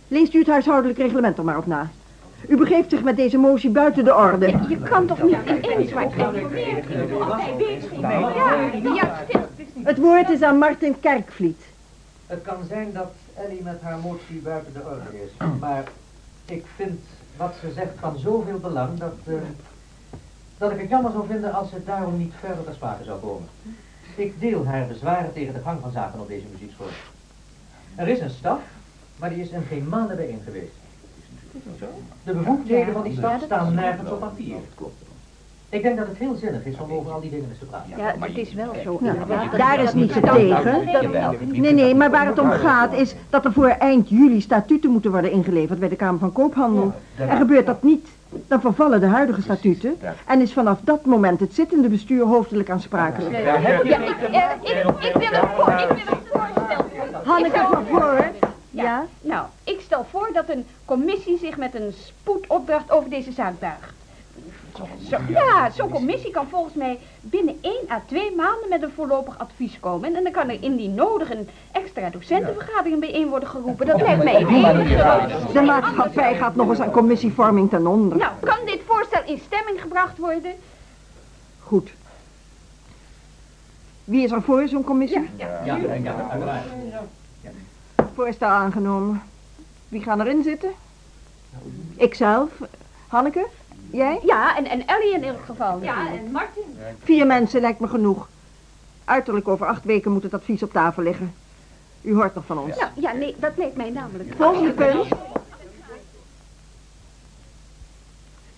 Leest 0.08 0.34
u 0.34 0.38
het 0.38 0.48
huishoudelijk 0.48 0.98
reglement 0.98 1.38
er 1.38 1.44
maar 1.44 1.58
op 1.58 1.66
na. 1.66 1.90
U 2.48 2.56
begeeft 2.56 2.90
zich 2.90 3.02
met 3.02 3.16
deze 3.16 3.38
motie 3.38 3.70
buiten 3.70 4.04
de 4.04 4.14
orde. 4.14 4.46
Je 4.68 4.78
kan 4.78 5.06
toch 5.06 5.22
niet 5.22 5.36
ineens 5.46 5.92
maar... 5.92 6.18
Ja, 6.18 6.32
ja, 8.94 9.24
stil. 9.28 9.40
Het 9.82 9.98
woord 9.98 10.30
is 10.30 10.42
aan 10.42 10.58
Martin 10.58 11.00
Kerkvliet. 11.00 11.62
Het 12.26 12.42
kan 12.42 12.56
zijn 12.68 12.92
dat 12.92 13.12
Ellie 13.34 13.62
met 13.62 13.80
haar 13.82 13.98
motie 13.98 14.40
buiten 14.42 14.72
de 14.72 14.80
orde 14.80 15.22
is, 15.24 15.30
maar 15.60 15.84
ik 16.44 16.64
vind 16.76 17.00
wat 17.36 17.54
ze 17.60 17.72
zegt 17.72 17.98
van 17.98 18.18
zoveel 18.18 18.58
belang 18.58 18.98
dat, 18.98 19.14
eh, 19.24 19.34
dat 20.58 20.70
ik 20.70 20.80
het 20.80 20.88
jammer 20.88 21.12
zou 21.12 21.26
vinden 21.26 21.52
als 21.52 21.70
het 21.70 21.86
daarom 21.86 22.16
niet 22.16 22.32
verder 22.38 22.64
ter 22.64 22.74
sprake 22.74 23.04
zou 23.04 23.20
komen. 23.20 23.48
Ik 24.16 24.40
deel 24.40 24.66
haar 24.66 24.86
bezwaren 24.86 25.32
tegen 25.32 25.54
de 25.54 25.60
gang 25.60 25.80
van 25.80 25.90
zaken 25.90 26.20
op 26.20 26.28
deze 26.28 26.46
muziekschool. 26.52 26.86
Er 27.94 28.08
is 28.08 28.20
een 28.20 28.30
staf, 28.30 28.60
maar 29.16 29.30
die 29.30 29.42
is 29.42 29.48
in 29.48 29.62
geen 29.62 29.88
maanden 29.88 30.16
bijeen 30.16 30.40
geweest. 30.44 30.74
De 32.24 32.32
bevoegdheden 32.32 32.92
van 32.92 33.02
die 33.02 33.16
staf 33.16 33.42
staan 33.42 33.74
nergens 33.74 34.10
op 34.10 34.20
papier. 34.20 34.56
Ik 35.74 35.82
denk 35.82 35.96
dat 35.96 36.06
het 36.06 36.16
heel 36.16 36.34
zinnig 36.34 36.64
is 36.64 36.78
om 36.78 36.92
over 36.92 37.12
al 37.12 37.20
die 37.20 37.30
dingen 37.30 37.48
eens 37.48 37.58
te 37.58 37.64
praten. 37.64 37.96
Ja, 37.96 38.14
het 38.18 38.36
is 38.36 38.54
wel 38.54 38.74
zo. 38.84 38.98
Ja, 39.02 39.56
daar 39.56 39.82
is 39.82 39.94
niets 39.94 40.14
tegen. 40.22 40.84
Nee, 41.60 41.72
nee, 41.72 41.94
maar 41.94 42.10
waar 42.10 42.26
het 42.26 42.38
om 42.38 42.50
gaat 42.50 42.92
is 42.92 43.14
dat 43.30 43.44
er 43.44 43.52
voor 43.52 43.68
eind 43.68 44.08
juli 44.08 44.40
statuten 44.40 44.90
moeten 44.90 45.10
worden 45.10 45.30
ingeleverd 45.30 45.78
bij 45.78 45.88
de 45.88 45.96
Kamer 45.96 46.20
van 46.20 46.32
Koophandel. 46.32 46.92
En 47.16 47.36
gebeurt 47.36 47.66
dat 47.66 47.82
niet, 47.82 48.08
dan 48.48 48.60
vervallen 48.60 49.00
de 49.00 49.06
huidige 49.06 49.42
statuten 49.42 49.96
en 50.26 50.40
is 50.40 50.52
vanaf 50.52 50.78
dat 50.82 51.04
moment 51.04 51.40
het 51.40 51.54
zittende 51.54 51.88
bestuur 51.88 52.24
hoofdelijk 52.24 52.70
aansprakelijk. 52.70 53.36
Ja, 53.44 53.56
ik, 53.56 53.82
ik, 53.82 54.84
ik 55.00 55.12
wil 55.14 55.28
het 55.30 55.48
voor, 55.56 55.72
ik 55.72 55.88
wil 55.88 56.16
het 56.16 56.28
voorstel. 56.32 56.84
Hanneke 57.24 57.66
van 57.70 57.84
Voort. 57.86 58.52
Ja? 58.70 59.04
Nou, 59.20 59.46
ik 59.64 59.80
stel 59.80 60.06
voor 60.10 60.30
dat 60.32 60.48
een 60.48 60.66
commissie 60.84 61.38
zich 61.38 61.56
met 61.56 61.74
een 61.74 61.92
spoedopdracht 61.92 62.90
over 62.90 63.10
deze 63.10 63.32
zaak 63.32 63.58
buigt. 63.58 63.93
Zo, 65.08 65.16
ja, 65.28 65.70
zo'n 65.70 65.90
commissie 65.90 66.30
kan 66.30 66.46
volgens 66.48 66.74
mij 66.74 66.98
binnen 67.20 67.58
1 67.60 67.74
à 67.90 68.02
2 68.06 68.34
maanden 68.36 68.68
met 68.68 68.82
een 68.82 68.92
voorlopig 68.94 69.38
advies 69.38 69.80
komen. 69.80 70.14
En 70.16 70.22
dan 70.22 70.32
kan 70.32 70.48
er 70.48 70.62
indien 70.62 70.94
nodig 70.94 71.30
een 71.30 71.48
extra 71.72 72.10
docentenvergadering 72.10 73.00
bijeen 73.00 73.28
worden 73.28 73.48
geroepen. 73.48 73.86
Dat 73.86 74.00
lijkt 74.00 74.24
mij 74.24 74.40
een 74.40 75.52
De 75.52 75.60
maatschappij 75.60 76.36
gaat 76.36 76.54
nog 76.54 76.68
eens 76.68 76.80
aan 76.80 76.90
commissievorming 76.90 77.70
ten 77.70 77.86
onder. 77.86 78.18
Nou, 78.18 78.32
kan 78.40 78.58
dit 78.64 78.80
voorstel 78.86 79.22
in 79.26 79.40
stemming 79.44 79.80
gebracht 79.80 80.18
worden? 80.18 80.52
Goed. 81.60 81.90
Wie 84.04 84.24
is 84.24 84.30
er 84.30 84.42
voor 84.42 84.68
zo'n 84.68 84.84
commissie? 84.84 85.30
Ja, 85.36 85.60
ja, 85.64 85.78
uiteraard. 86.30 86.64
Voorstel 88.14 88.48
aangenomen. 88.48 89.22
Wie 89.88 90.02
gaan 90.02 90.20
erin 90.20 90.42
zitten? 90.42 90.70
Ikzelf. 91.96 92.50
Hanneke? 93.06 93.46
Jij? 93.94 94.20
Ja, 94.22 94.56
en, 94.56 94.66
en 94.66 94.86
Ellie 94.86 95.14
in 95.14 95.24
ieder 95.24 95.40
geval. 95.44 95.82
Ja, 95.82 96.12
en 96.12 96.30
Martin. 96.30 96.62
Vier 97.02 97.26
mensen 97.26 97.60
lijkt 97.60 97.80
me 97.80 97.88
genoeg. 97.88 98.28
Uiterlijk 99.04 99.48
over 99.48 99.66
acht 99.66 99.84
weken 99.84 100.12
moet 100.12 100.22
het 100.22 100.34
advies 100.34 100.62
op 100.62 100.72
tafel 100.72 101.02
liggen. 101.02 101.34
U 102.00 102.14
hoort 102.14 102.34
nog 102.34 102.44
van 102.46 102.58
ons. 102.58 102.76
Nou, 102.76 102.90
ja, 102.94 103.12
nee, 103.12 103.34
dat 103.38 103.52
leek 103.56 103.76
mij 103.76 103.90
namelijk. 103.90 104.34
Volgende 104.36 104.70
punt. 104.72 105.06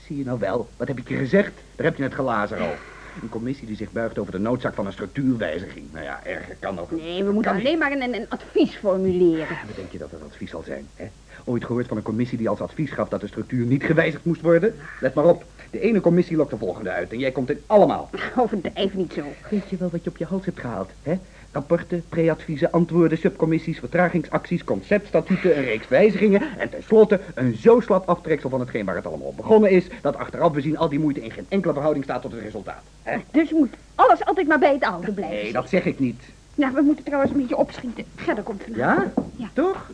Zie 0.06 0.16
je 0.16 0.24
nou 0.24 0.38
wel? 0.38 0.68
Wat 0.76 0.88
heb 0.88 0.98
ik 0.98 1.08
je 1.08 1.16
gezegd? 1.16 1.52
Daar 1.74 1.86
heb 1.86 1.96
je 1.96 2.02
het 2.02 2.14
glazen 2.14 2.58
al. 2.58 2.74
Een 3.22 3.28
commissie 3.28 3.66
die 3.66 3.76
zich 3.76 3.92
buigt 3.92 4.18
over 4.18 4.32
de 4.32 4.38
noodzaak 4.38 4.74
van 4.74 4.86
een 4.86 4.92
structuurwijziging. 4.92 5.92
Nou 5.92 6.04
ja, 6.04 6.20
erger 6.24 6.56
kan 6.60 6.78
ook. 6.78 6.90
Nee, 6.90 7.24
we 7.24 7.32
moeten 7.32 7.52
alleen 7.52 7.78
maar 7.78 7.92
een, 7.92 8.02
een, 8.02 8.14
een 8.14 8.28
advies 8.28 8.76
formuleren. 8.76 9.56
Wat 9.66 9.76
denk 9.76 9.92
je 9.92 9.98
dat 9.98 10.10
het 10.10 10.22
advies 10.22 10.50
zal 10.50 10.62
zijn? 10.62 10.88
Hè? 10.94 11.08
Ooit 11.44 11.64
gehoord 11.64 11.86
van 11.86 11.96
een 11.96 12.02
commissie 12.02 12.38
die 12.38 12.48
als 12.48 12.60
advies 12.60 12.90
gaf 12.90 13.08
dat 13.08 13.20
de 13.20 13.26
structuur 13.26 13.66
niet 13.66 13.84
gewijzigd 13.84 14.24
moest 14.24 14.40
worden? 14.40 14.74
Let 15.00 15.14
maar 15.14 15.24
op. 15.24 15.44
De 15.70 15.80
ene 15.80 16.00
commissie 16.00 16.36
lokt 16.36 16.50
de 16.50 16.56
volgende 16.56 16.90
uit 16.90 17.12
en 17.12 17.18
jij 17.18 17.30
komt 17.30 17.50
in 17.50 17.60
allemaal. 17.66 18.10
Overdrijf 18.36 18.94
niet 18.94 19.12
zo. 19.12 19.22
Weet 19.50 19.68
je 19.68 19.76
wel 19.76 19.90
wat 19.90 20.04
je 20.04 20.10
op 20.10 20.16
je 20.16 20.24
hals 20.24 20.44
hebt 20.44 20.60
gehaald, 20.60 20.90
hè? 21.02 21.18
Rapporten, 21.52 22.04
preadviezen, 22.08 22.70
antwoorden, 22.70 23.18
subcommissies, 23.18 23.78
vertragingsacties, 23.78 24.64
conceptstatuten, 24.64 25.58
een 25.58 25.64
reeks 25.64 25.88
wijzigingen 25.88 26.42
en 26.58 26.70
tenslotte 26.70 27.20
een 27.34 27.54
zo 27.54 27.80
slap 27.80 28.08
aftreksel 28.08 28.50
van 28.50 28.60
hetgeen 28.60 28.84
waar 28.84 28.94
het 28.94 29.06
allemaal 29.06 29.26
op 29.26 29.36
begonnen 29.36 29.70
is, 29.70 29.86
dat 30.00 30.16
achteraf 30.16 30.52
bezien 30.52 30.78
al 30.78 30.88
die 30.88 30.98
moeite 30.98 31.22
in 31.22 31.30
geen 31.30 31.46
enkele 31.48 31.72
verhouding 31.72 32.04
staat 32.04 32.22
tot 32.22 32.32
het 32.32 32.40
resultaat. 32.42 32.82
Hè? 33.02 33.18
Dus 33.30 33.50
moet 33.50 33.74
alles 33.94 34.24
altijd 34.24 34.46
maar 34.46 34.58
bij 34.58 34.72
het 34.72 34.84
oude 34.84 35.12
blijven. 35.12 35.36
Nee, 35.36 35.52
dat 35.52 35.68
zeg 35.68 35.84
ik 35.84 35.98
niet. 35.98 36.22
Nou, 36.54 36.74
we 36.74 36.80
moeten 36.80 37.04
trouwens 37.04 37.32
een 37.32 37.38
beetje 37.38 37.56
opschieten. 37.56 38.04
Gerda 38.16 38.42
komt 38.42 38.62
vanavond. 38.62 39.12
Ja? 39.16 39.22
Ja. 39.36 39.48
Toch? 39.52 39.90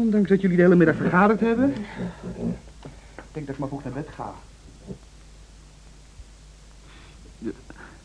Ondanks 0.00 0.28
dat 0.28 0.40
jullie 0.40 0.56
de 0.56 0.62
hele 0.62 0.76
middag 0.76 0.96
vergaderd 0.96 1.40
hebben. 1.40 1.74
Ik 3.14 3.32
denk 3.32 3.46
dat 3.46 3.54
ik 3.54 3.58
maar 3.58 3.68
vroeg 3.68 3.84
naar 3.84 3.92
bed 3.92 4.08
ga. 4.08 4.34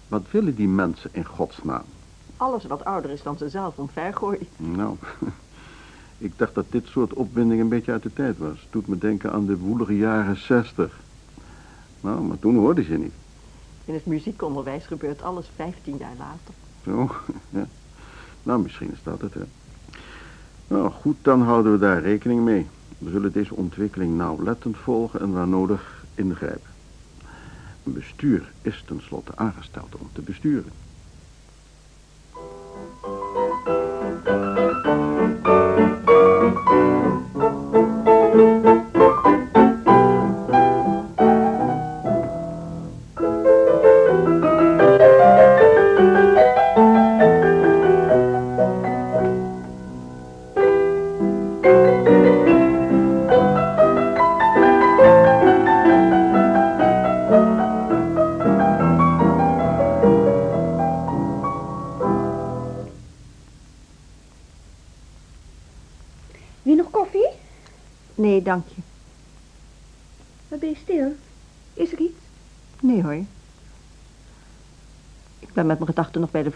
Wat 0.07 0.25
willen 0.31 0.55
die 0.55 0.67
mensen 0.67 1.09
in 1.13 1.25
godsnaam? 1.25 1.83
Alles 2.37 2.65
wat 2.65 2.85
ouder 2.85 3.11
is 3.11 3.23
dan 3.23 3.37
ze 3.37 3.49
zelf 3.49 3.77
omvergooien. 3.77 4.47
Nou, 4.57 4.97
ik 6.17 6.37
dacht 6.37 6.53
dat 6.53 6.65
dit 6.69 6.87
soort 6.87 7.13
opwinding 7.13 7.61
een 7.61 7.69
beetje 7.69 7.91
uit 7.91 8.03
de 8.03 8.13
tijd 8.13 8.37
was. 8.37 8.61
Het 8.61 8.71
doet 8.71 8.87
me 8.87 8.97
denken 8.97 9.31
aan 9.31 9.45
de 9.45 9.57
woelige 9.57 9.97
jaren 9.97 10.37
zestig. 10.37 10.99
Nou, 12.01 12.21
maar 12.21 12.39
toen 12.39 12.55
hoorde 12.55 12.83
ze 12.83 12.97
niet. 12.97 13.13
In 13.85 13.93
het 13.93 14.05
muziekonderwijs 14.05 14.85
gebeurt 14.85 15.21
alles 15.21 15.49
15 15.55 15.97
jaar 15.97 16.15
later. 16.17 16.53
Zo, 16.83 17.15
ja. 17.49 17.67
Nou, 18.43 18.61
misschien 18.61 18.91
is 18.91 19.03
dat 19.03 19.21
het, 19.21 19.33
hè. 19.33 19.43
Nou, 20.67 20.91
goed, 20.91 21.17
dan 21.21 21.41
houden 21.41 21.71
we 21.71 21.77
daar 21.77 22.01
rekening 22.01 22.43
mee. 22.43 22.67
We 22.97 23.09
zullen 23.09 23.31
deze 23.31 23.55
ontwikkeling 23.55 24.15
nauwlettend 24.15 24.77
volgen 24.77 25.19
en 25.19 25.31
waar 25.31 25.47
nodig 25.47 26.05
ingrijpen. 26.15 26.69
Een 27.83 27.93
bestuur 27.93 28.51
is 28.61 28.83
tenslotte 28.85 29.31
aangesteld 29.35 29.95
om 29.95 30.09
te 30.13 30.21
besturen. 30.21 30.71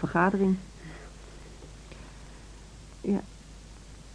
Vergadering. 0.00 0.56
Ja. 3.00 3.20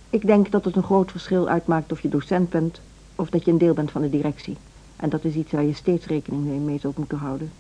Ik 0.10 0.26
denk 0.26 0.52
dat 0.52 0.66
het 0.66 0.76
een 0.76 0.84
groot 0.84 1.12
verschil 1.12 1.48
uitmaakt 1.48 1.92
of 1.92 2.02
je 2.02 2.10
docent 2.10 2.50
bent 2.50 2.82
of 3.16 3.30
dat 3.30 3.46
je 3.46 3.52
een 3.52 3.58
deel 3.58 3.74
bent 3.74 3.92
van 3.92 4.02
de 4.02 4.10
directie. 4.10 4.58
En 4.96 5.10
dat 5.10 5.24
is 5.24 5.34
iets 5.34 5.52
waar 5.52 5.64
je 5.64 5.74
steeds 5.74 6.06
rekening 6.06 6.66
mee, 6.66 6.80
zult 6.80 6.98
moeten 6.98 7.18
houden. 7.18 7.52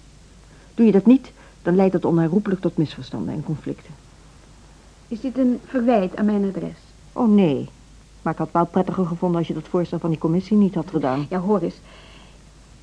Doe 0.75 0.85
je 0.85 0.91
dat 0.91 1.05
niet, 1.05 1.31
dan 1.61 1.75
leidt 1.75 1.93
dat 1.93 2.05
onherroepelijk 2.05 2.61
tot 2.61 2.77
misverstanden 2.77 3.33
en 3.33 3.43
conflicten. 3.43 3.93
Is 5.07 5.21
dit 5.21 5.37
een 5.37 5.59
verwijt 5.65 6.15
aan 6.15 6.25
mijn 6.25 6.47
adres? 6.47 6.77
Oh 7.13 7.29
nee, 7.29 7.69
maar 8.21 8.33
ik 8.33 8.39
had 8.39 8.51
wel 8.51 8.65
prettiger 8.65 9.05
gevonden 9.05 9.37
als 9.37 9.47
je 9.47 9.53
dat 9.53 9.67
voorstel 9.67 9.99
van 9.99 10.09
die 10.09 10.19
commissie 10.19 10.57
niet 10.57 10.75
had 10.75 10.89
gedaan. 10.89 11.25
Ja, 11.29 11.39
hoor 11.39 11.59
eens. 11.61 11.79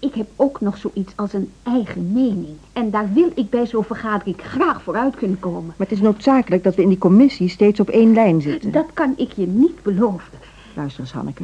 Ik 0.03 0.15
heb 0.15 0.29
ook 0.37 0.61
nog 0.61 0.77
zoiets 0.77 1.12
als 1.17 1.33
een 1.33 1.53
eigen 1.62 2.12
mening. 2.12 2.57
En 2.73 2.91
daar 2.91 3.12
wil 3.12 3.31
ik 3.35 3.51
bij 3.51 3.67
zo'n 3.67 3.85
vergadering 3.85 4.37
graag 4.41 4.83
vooruit 4.83 5.17
kunnen 5.17 5.38
komen. 5.38 5.67
Maar 5.67 5.87
het 5.87 5.93
is 5.93 6.01
noodzakelijk 6.01 6.62
dat 6.62 6.75
we 6.75 6.83
in 6.83 6.88
die 6.88 6.99
commissie 6.99 7.49
steeds 7.49 7.81
op 7.81 7.88
één 7.88 8.12
lijn 8.12 8.41
zitten. 8.41 8.73
Dat 8.73 8.87
kan 8.95 9.15
ik 9.17 9.33
je 9.33 9.47
niet 9.47 9.83
beloven. 9.83 10.38
Luister 10.75 11.01
eens, 11.01 11.12
Hanneke. 11.12 11.43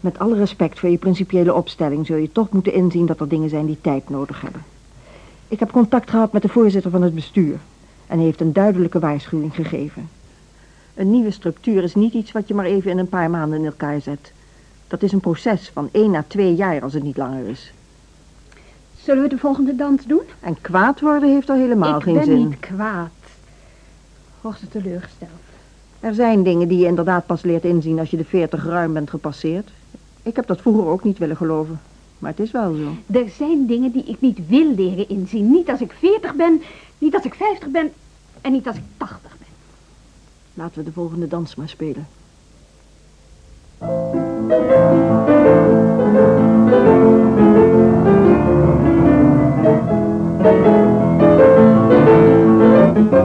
Met 0.00 0.18
alle 0.18 0.36
respect 0.36 0.78
voor 0.78 0.88
je 0.88 0.98
principiële 0.98 1.54
opstelling 1.54 2.06
zul 2.06 2.16
je 2.16 2.32
toch 2.32 2.50
moeten 2.50 2.72
inzien 2.72 3.06
dat 3.06 3.20
er 3.20 3.28
dingen 3.28 3.48
zijn 3.48 3.66
die 3.66 3.80
tijd 3.80 4.08
nodig 4.08 4.40
hebben. 4.40 4.64
Ik 5.48 5.60
heb 5.60 5.72
contact 5.72 6.10
gehad 6.10 6.32
met 6.32 6.42
de 6.42 6.48
voorzitter 6.48 6.90
van 6.90 7.02
het 7.02 7.14
bestuur 7.14 7.58
en 8.06 8.16
hij 8.16 8.24
heeft 8.24 8.40
een 8.40 8.52
duidelijke 8.52 8.98
waarschuwing 8.98 9.54
gegeven. 9.54 10.08
Een 10.94 11.10
nieuwe 11.10 11.30
structuur 11.30 11.82
is 11.82 11.94
niet 11.94 12.12
iets 12.12 12.32
wat 12.32 12.48
je 12.48 12.54
maar 12.54 12.64
even 12.64 12.90
in 12.90 12.98
een 12.98 13.08
paar 13.08 13.30
maanden 13.30 13.58
in 13.58 13.66
elkaar 13.66 14.00
zet. 14.00 14.32
Dat 14.88 15.02
is 15.02 15.12
een 15.12 15.20
proces 15.20 15.70
van 15.72 15.88
één 15.92 16.14
à 16.14 16.24
twee 16.26 16.54
jaar 16.54 16.82
als 16.82 16.92
het 16.92 17.02
niet 17.02 17.16
langer 17.16 17.48
is. 17.48 17.72
Zullen 19.06 19.22
we 19.22 19.28
de 19.28 19.38
volgende 19.38 19.76
dans 19.76 20.04
doen? 20.04 20.22
En 20.40 20.60
kwaad 20.60 21.00
worden 21.00 21.32
heeft 21.32 21.50
al 21.50 21.56
helemaal 21.56 21.96
ik 21.96 22.02
geen 22.02 22.14
ben 22.14 22.24
zin. 22.24 22.48
niet 22.48 22.60
kwaad. 22.60 23.10
Hoogst 24.40 24.70
teleurgesteld. 24.70 25.30
Er 26.00 26.14
zijn 26.14 26.42
dingen 26.42 26.68
die 26.68 26.78
je 26.78 26.86
inderdaad 26.86 27.26
pas 27.26 27.42
leert 27.42 27.64
inzien 27.64 27.98
als 27.98 28.10
je 28.10 28.16
de 28.16 28.24
veertig 28.24 28.64
ruim 28.64 28.92
bent 28.92 29.10
gepasseerd. 29.10 29.70
Ik 30.22 30.36
heb 30.36 30.46
dat 30.46 30.60
vroeger 30.60 30.86
ook 30.86 31.04
niet 31.04 31.18
willen 31.18 31.36
geloven. 31.36 31.80
Maar 32.18 32.30
het 32.30 32.40
is 32.40 32.50
wel 32.50 32.74
zo. 32.74 33.18
Er 33.18 33.28
zijn 33.28 33.66
dingen 33.66 33.92
die 33.92 34.04
ik 34.04 34.20
niet 34.20 34.48
wil 34.48 34.74
leren 34.74 35.08
inzien. 35.08 35.50
Niet 35.50 35.70
als 35.70 35.80
ik 35.80 35.92
40 35.98 36.34
ben, 36.34 36.62
niet 36.98 37.14
als 37.14 37.24
ik 37.24 37.34
50 37.34 37.68
ben 37.68 37.92
en 38.40 38.52
niet 38.52 38.66
als 38.66 38.76
ik 38.76 38.84
80 38.96 39.18
ben. 39.38 39.48
Laten 40.54 40.78
we 40.78 40.84
de 40.84 40.92
volgende 40.92 41.28
dans 41.28 41.54
maar 41.54 41.68
spelen. 41.68 42.06
Goeie 53.16 53.24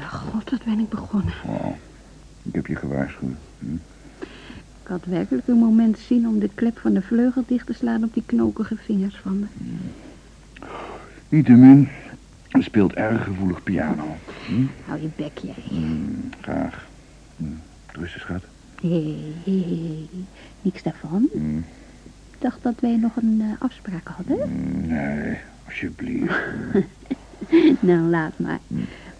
god, 0.00 0.50
wat 0.50 0.64
ben 0.64 0.78
ik 0.78 0.88
begonnen. 0.88 1.34
Oh, 1.46 1.76
ik 2.42 2.54
heb 2.54 2.66
je 2.66 2.76
gewaarschuwd. 2.76 3.36
Hm? 3.58 3.76
Ik 4.88 4.94
had 4.94 5.04
werkelijk 5.04 5.48
een 5.48 5.56
moment 5.58 5.98
zien 5.98 6.28
om 6.28 6.38
de 6.38 6.50
klep 6.54 6.78
van 6.78 6.92
de 6.92 7.02
vleugel 7.02 7.44
dicht 7.46 7.66
te 7.66 7.72
slaan 7.72 8.04
op 8.04 8.14
die 8.14 8.22
knokige 8.26 8.76
vingers 8.76 9.16
van 9.16 9.38
me. 9.38 9.46
Niettemin, 11.28 11.88
speelt 12.52 12.92
erg 12.92 13.24
gevoelig 13.24 13.62
piano. 13.62 14.16
Hm? 14.46 14.64
Hou 14.86 15.00
je 15.00 15.08
bek, 15.16 15.38
jij. 15.38 15.54
Hm, 15.68 16.40
graag. 16.40 16.86
Hm. 17.36 17.44
Rustig, 17.92 18.20
schat. 18.20 18.42
Hé, 18.80 19.16
hé, 19.44 19.62
hé. 19.68 20.08
Niks 20.62 20.82
daarvan. 20.82 21.28
Hm. 21.32 21.58
Ik 22.30 22.38
dacht 22.38 22.62
dat 22.62 22.80
wij 22.80 22.96
nog 22.96 23.16
een 23.16 23.38
eh, 23.40 23.62
afspraak 23.62 24.08
hadden. 24.08 24.38
Hm, 24.40 24.86
Nee, 24.86 25.36
alsjeblieft. 25.66 26.34
nou, 27.80 28.00
laat 28.00 28.38
maar. 28.38 28.60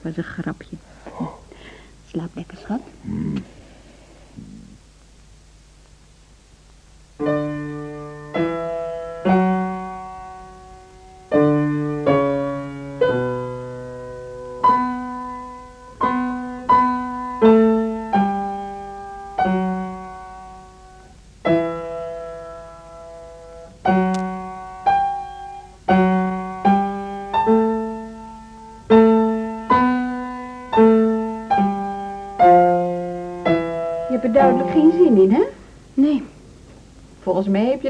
was 0.03 0.17
een 0.17 0.25
grapje. 0.25 0.77
Slaap 2.07 2.31
lekker, 2.35 2.59
schat. 2.59 2.81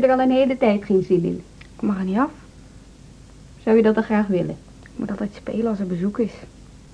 Je 0.00 0.06
er 0.06 0.12
al 0.12 0.20
een 0.20 0.30
hele 0.30 0.56
tijd 0.56 0.84
geen 0.84 1.02
zin 1.02 1.24
in. 1.24 1.42
Ik 1.76 1.82
mag 1.82 1.98
er 1.98 2.04
niet 2.04 2.18
af. 2.18 2.30
Zou 3.62 3.76
je 3.76 3.82
dat 3.82 3.94
dan 3.94 4.04
graag 4.04 4.26
willen? 4.26 4.56
Ik 4.82 4.88
moet 4.96 5.10
altijd 5.10 5.30
spelen 5.34 5.66
als 5.66 5.78
er 5.78 5.86
bezoek 5.86 6.18
is. 6.18 6.32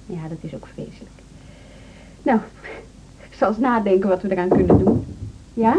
Ja, 0.06 0.28
dat 0.28 0.38
is 0.40 0.54
ook 0.54 0.66
vreselijk. 0.74 1.10
Nou, 2.22 2.38
ik 3.30 3.34
zal 3.38 3.48
eens 3.48 3.58
nadenken 3.58 4.08
wat 4.08 4.22
we 4.22 4.30
eraan 4.30 4.48
kunnen 4.48 4.78
doen. 4.78 5.04
Ja? 5.54 5.76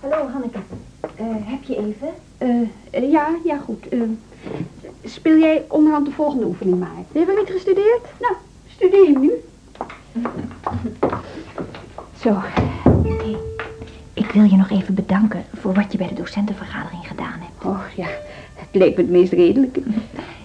Hallo 0.00 0.28
Hanneke, 0.28 0.58
Eh, 1.00 1.24
heb 1.28 1.62
je 1.62 1.76
even? 1.76 2.08
Eh, 2.38 2.60
eh, 2.90 3.10
ja, 3.10 3.28
ja, 3.44 3.58
goed. 3.58 3.86
Speel 5.04 5.38
jij 5.38 5.64
onderhand 5.68 6.06
de 6.06 6.12
volgende 6.12 6.46
oefening 6.46 6.78
maar. 6.78 7.04
Je 7.12 7.18
hebt 7.18 7.30
nog 7.30 7.38
niet 7.38 7.50
gestudeerd? 7.50 8.02
Nou, 8.20 8.34
studeer 8.66 9.18
nu. 9.18 9.30
Zo. 12.22 12.36
Ik 14.18 14.30
wil 14.30 14.42
je 14.44 14.56
nog 14.56 14.70
even 14.70 14.94
bedanken 14.94 15.44
voor 15.60 15.72
wat 15.74 15.92
je 15.92 15.98
bij 15.98 16.08
de 16.08 16.14
docentenvergadering 16.14 17.06
gedaan 17.08 17.38
hebt. 17.38 17.64
Oh 17.64 17.80
ja, 17.96 18.06
het 18.54 18.68
leek 18.72 18.96
me 18.96 19.02
het 19.02 19.10
meest 19.10 19.32
redelijke. 19.32 19.80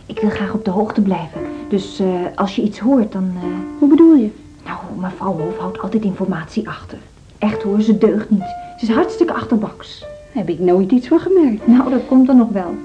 Ik 0.05 0.19
wil 0.19 0.29
graag 0.29 0.53
op 0.53 0.65
de 0.65 0.71
hoogte 0.71 1.01
blijven. 1.01 1.41
Dus 1.69 1.99
eh, 1.99 2.07
als 2.35 2.55
je 2.55 2.61
iets 2.61 2.79
hoort, 2.79 3.11
dan... 3.11 3.31
eh, 3.35 3.43
Hoe 3.79 3.89
bedoel 3.89 4.15
je? 4.15 4.29
Nou, 4.65 4.77
mevrouw 4.99 5.33
Wolf 5.35 5.57
houdt 5.57 5.79
altijd 5.81 6.03
informatie 6.03 6.67
achter. 6.67 6.97
Echt 7.37 7.61
hoor, 7.61 7.81
ze 7.81 7.97
deugt 7.97 8.29
niet. 8.29 8.55
Ze 8.77 8.85
is 8.85 8.89
hartstikke 8.89 9.33
achterbaks. 9.33 10.05
Heb 10.31 10.49
ik 10.49 10.59
nooit 10.59 10.91
iets 10.91 11.07
van 11.07 11.19
gemerkt. 11.19 11.67
Nou, 11.67 11.89
dat 11.89 12.05
komt 12.07 12.27
er 12.29 12.35
nog 12.35 12.49
wel. 12.49 12.75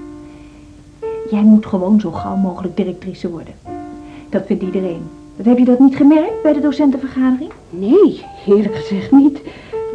Jij 1.29 1.41
moet 1.43 1.65
gewoon 1.65 1.99
zo 1.99 2.11
gauw 2.11 2.35
mogelijk 2.35 2.77
directrice 2.77 3.29
worden. 3.29 3.53
Dat 4.29 4.45
vindt 4.45 4.63
iedereen. 4.63 5.01
Dat 5.37 5.45
heb 5.45 5.57
je 5.57 5.65
dat 5.65 5.79
niet 5.79 5.95
gemerkt 5.95 6.41
bij 6.43 6.53
de 6.53 6.59
docentenvergadering? 6.59 7.51
Nee, 7.69 8.23
eerlijk 8.47 8.75
gezegd 8.75 9.11
niet. 9.11 9.39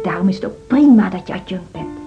Daarom 0.05 0.29
is 0.29 0.35
het 0.35 0.45
ook 0.45 0.67
prima 0.67 1.09
dat 1.09 1.27
je 1.27 1.33
adjunct 1.33 1.71
bent. 1.71 1.97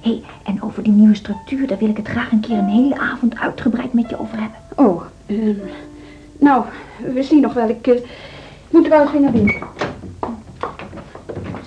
Hé, 0.00 0.10
hey, 0.10 0.22
en 0.44 0.62
over 0.62 0.82
die 0.82 0.92
nieuwe 0.92 1.14
structuur, 1.14 1.66
daar 1.66 1.78
wil 1.78 1.88
ik 1.88 1.96
het 1.96 2.08
graag 2.08 2.32
een 2.32 2.40
keer 2.40 2.58
een 2.58 2.68
hele 2.68 2.98
avond 2.98 3.38
uitgebreid 3.38 3.92
met 3.92 4.10
je 4.10 4.20
over 4.20 4.40
hebben. 4.40 4.58
Oh, 4.74 5.02
ehm, 5.26 5.56
nou, 6.38 6.64
we 7.14 7.22
zien 7.22 7.40
nog 7.40 7.52
wel. 7.52 7.68
Ik 7.68 7.86
eh, 7.86 8.00
moet 8.70 8.84
trouwens 8.84 9.12
weer 9.12 9.20
naar 9.20 9.32
binnen. 9.32 9.54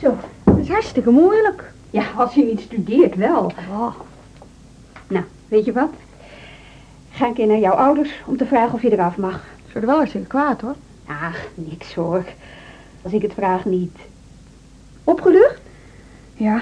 Zo, 0.01 0.17
dat 0.43 0.57
is 0.57 0.69
hartstikke 0.69 1.09
moeilijk. 1.09 1.73
Ja, 1.89 2.03
als 2.15 2.33
je 2.33 2.43
niet 2.43 2.59
studeert 2.59 3.15
wel. 3.15 3.51
Oh. 3.71 3.95
Nou, 5.07 5.25
weet 5.47 5.65
je 5.65 5.71
wat? 5.71 5.91
Ga 7.11 7.27
een 7.27 7.33
keer 7.33 7.47
naar 7.47 7.59
jouw 7.59 7.73
ouders 7.73 8.11
om 8.25 8.37
te 8.37 8.45
vragen 8.45 8.73
of 8.73 8.81
je 8.81 8.91
eraf 8.91 9.17
mag. 9.17 9.43
Ze 9.65 9.71
worden 9.71 9.89
wel 9.89 9.97
hartstikke 9.97 10.27
kwaad, 10.27 10.61
hoor. 10.61 10.75
Ach, 11.05 11.37
niks 11.53 11.93
hoor. 11.93 12.25
Als 13.01 13.13
ik 13.13 13.21
het 13.21 13.33
vraag 13.33 13.65
niet. 13.65 13.97
Opgelucht? 15.03 15.50
Ja. 16.41 16.59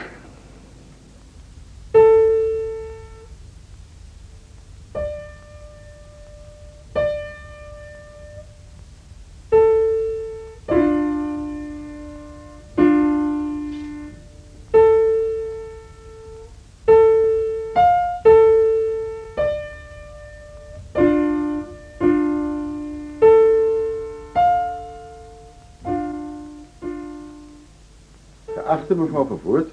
Mevrouw 28.98 29.26
Vervoort, 29.26 29.70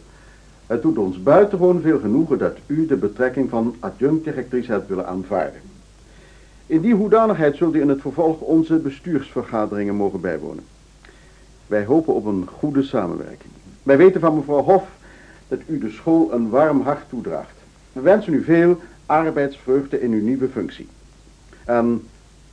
het 0.66 0.83
doet 0.83 0.98
ons 0.98 1.22
buitengewoon 1.22 1.81
veel 1.81 1.98
genoegen 1.98 2.38
dat 2.38 2.57
u 2.66 2.87
de 2.87 2.96
betrekking 2.96 3.50
van 3.50 3.74
adjunct-directrice 3.81 4.72
hebt 4.72 4.88
willen 4.88 5.07
aanvaarden. 5.07 5.61
In 6.66 6.81
die 6.81 6.94
hoedanigheid 6.94 7.57
zult 7.57 7.74
u 7.74 7.81
in 7.81 7.88
het 7.88 8.00
vervolg 8.00 8.40
onze 8.40 8.74
bestuursvergaderingen 8.74 9.94
mogen 9.94 10.20
bijwonen. 10.20 10.64
Wij 11.66 11.85
hopen 11.85 12.14
op 12.14 12.24
een 12.24 12.48
goede 12.59 12.83
samenwerking. 12.83 13.52
Wij 13.83 13.96
weten 13.96 14.20
van 14.20 14.35
mevrouw 14.35 14.62
Hof 14.62 14.88
dat 15.48 15.59
u 15.66 15.79
de 15.79 15.90
school 15.90 16.33
een 16.33 16.48
warm 16.48 16.81
hart 16.81 17.09
toedraagt. 17.09 17.57
We 17.92 18.00
wensen 18.00 18.35
u 18.35 18.44
veel 18.44 18.81
arbeidsvreugde 19.07 20.00
in 20.00 20.12
uw 20.12 20.22
nieuwe 20.22 20.48
functie. 20.48 20.88
En 21.64 22.02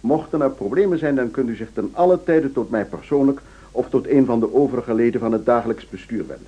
Mochten 0.03 0.41
er 0.41 0.49
problemen 0.49 0.99
zijn, 0.99 1.15
dan 1.15 1.31
kunt 1.31 1.49
u 1.49 1.55
zich 1.55 1.69
ten 1.73 1.89
alle 1.93 2.23
tijde 2.23 2.51
tot 2.51 2.69
mij 2.69 2.85
persoonlijk 2.85 3.41
of 3.75 3.89
tot 3.89 4.07
een 4.07 4.25
van 4.25 4.39
de 4.39 4.53
overige 4.53 4.93
leden 4.93 5.19
van 5.19 5.31
het 5.31 5.45
dagelijks 5.45 5.89
bestuur 5.89 6.27
wenden. 6.27 6.47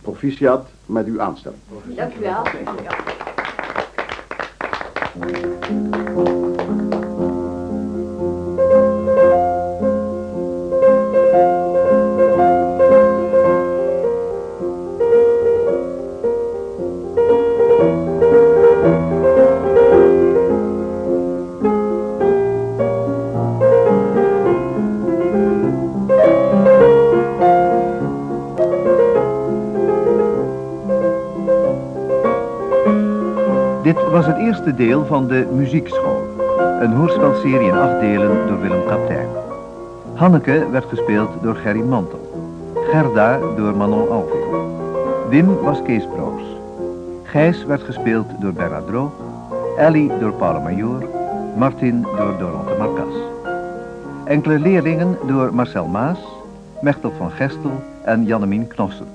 Proficiat 0.00 0.68
met 0.86 1.06
uw 1.06 1.20
aanstelling. 1.20 1.60
Dank 1.84 2.14
u 2.14 2.20
wel. 2.20 2.42
Dit 33.92 34.10
was 34.10 34.26
het 34.26 34.36
eerste 34.36 34.74
deel 34.74 35.06
van 35.06 35.26
de 35.26 35.48
Muziekschool. 35.54 36.22
Een 36.80 36.92
hoorspelserie 36.92 37.68
in 37.68 37.74
acht 37.74 38.00
delen 38.00 38.46
door 38.46 38.60
Willem 38.60 38.86
Kaptein. 38.86 39.28
Hanneke 40.14 40.66
werd 40.70 40.84
gespeeld 40.84 41.30
door 41.42 41.54
Gerry 41.54 41.80
Mantel. 41.80 42.50
Gerda 42.74 43.38
door 43.56 43.76
Manon 43.76 44.10
Alveel. 44.10 44.78
Wim 45.28 45.56
was 45.62 45.82
Kees 45.82 46.06
Broos. 46.06 46.42
Gijs 47.22 47.64
werd 47.64 47.82
gespeeld 47.82 48.26
door 48.40 48.52
Bernard 48.52 48.86
Droog. 48.86 49.12
Ellie 49.76 50.18
door 50.18 50.32
Paula 50.32 50.58
Major. 50.58 51.08
Martin 51.56 52.02
door 52.02 52.34
Dorante 52.38 52.74
Marcas. 52.78 53.14
Enkele 54.24 54.58
leerlingen 54.58 55.16
door 55.26 55.54
Marcel 55.54 55.86
Maas, 55.86 56.18
Mechtel 56.80 57.12
van 57.18 57.30
Gestel 57.30 57.82
en 58.04 58.24
Jannemien 58.24 58.66
Knossen. 58.66 59.06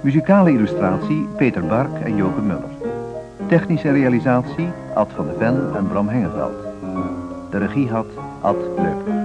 Muzikale 0.00 0.50
illustratie 0.50 1.28
Peter 1.36 1.66
Bark 1.66 2.00
en 2.04 2.16
Joke 2.16 2.40
Muller. 2.40 2.73
Technische 3.54 3.90
realisatie 3.92 4.68
Ad 4.94 5.12
van 5.14 5.26
de 5.26 5.34
Ven 5.38 5.76
en 5.76 5.86
Bram 5.88 6.08
Hengeveld. 6.08 6.54
De 7.50 7.58
regie 7.58 7.90
had 7.90 8.06
Ad 8.42 8.56
Leupler. 8.76 9.23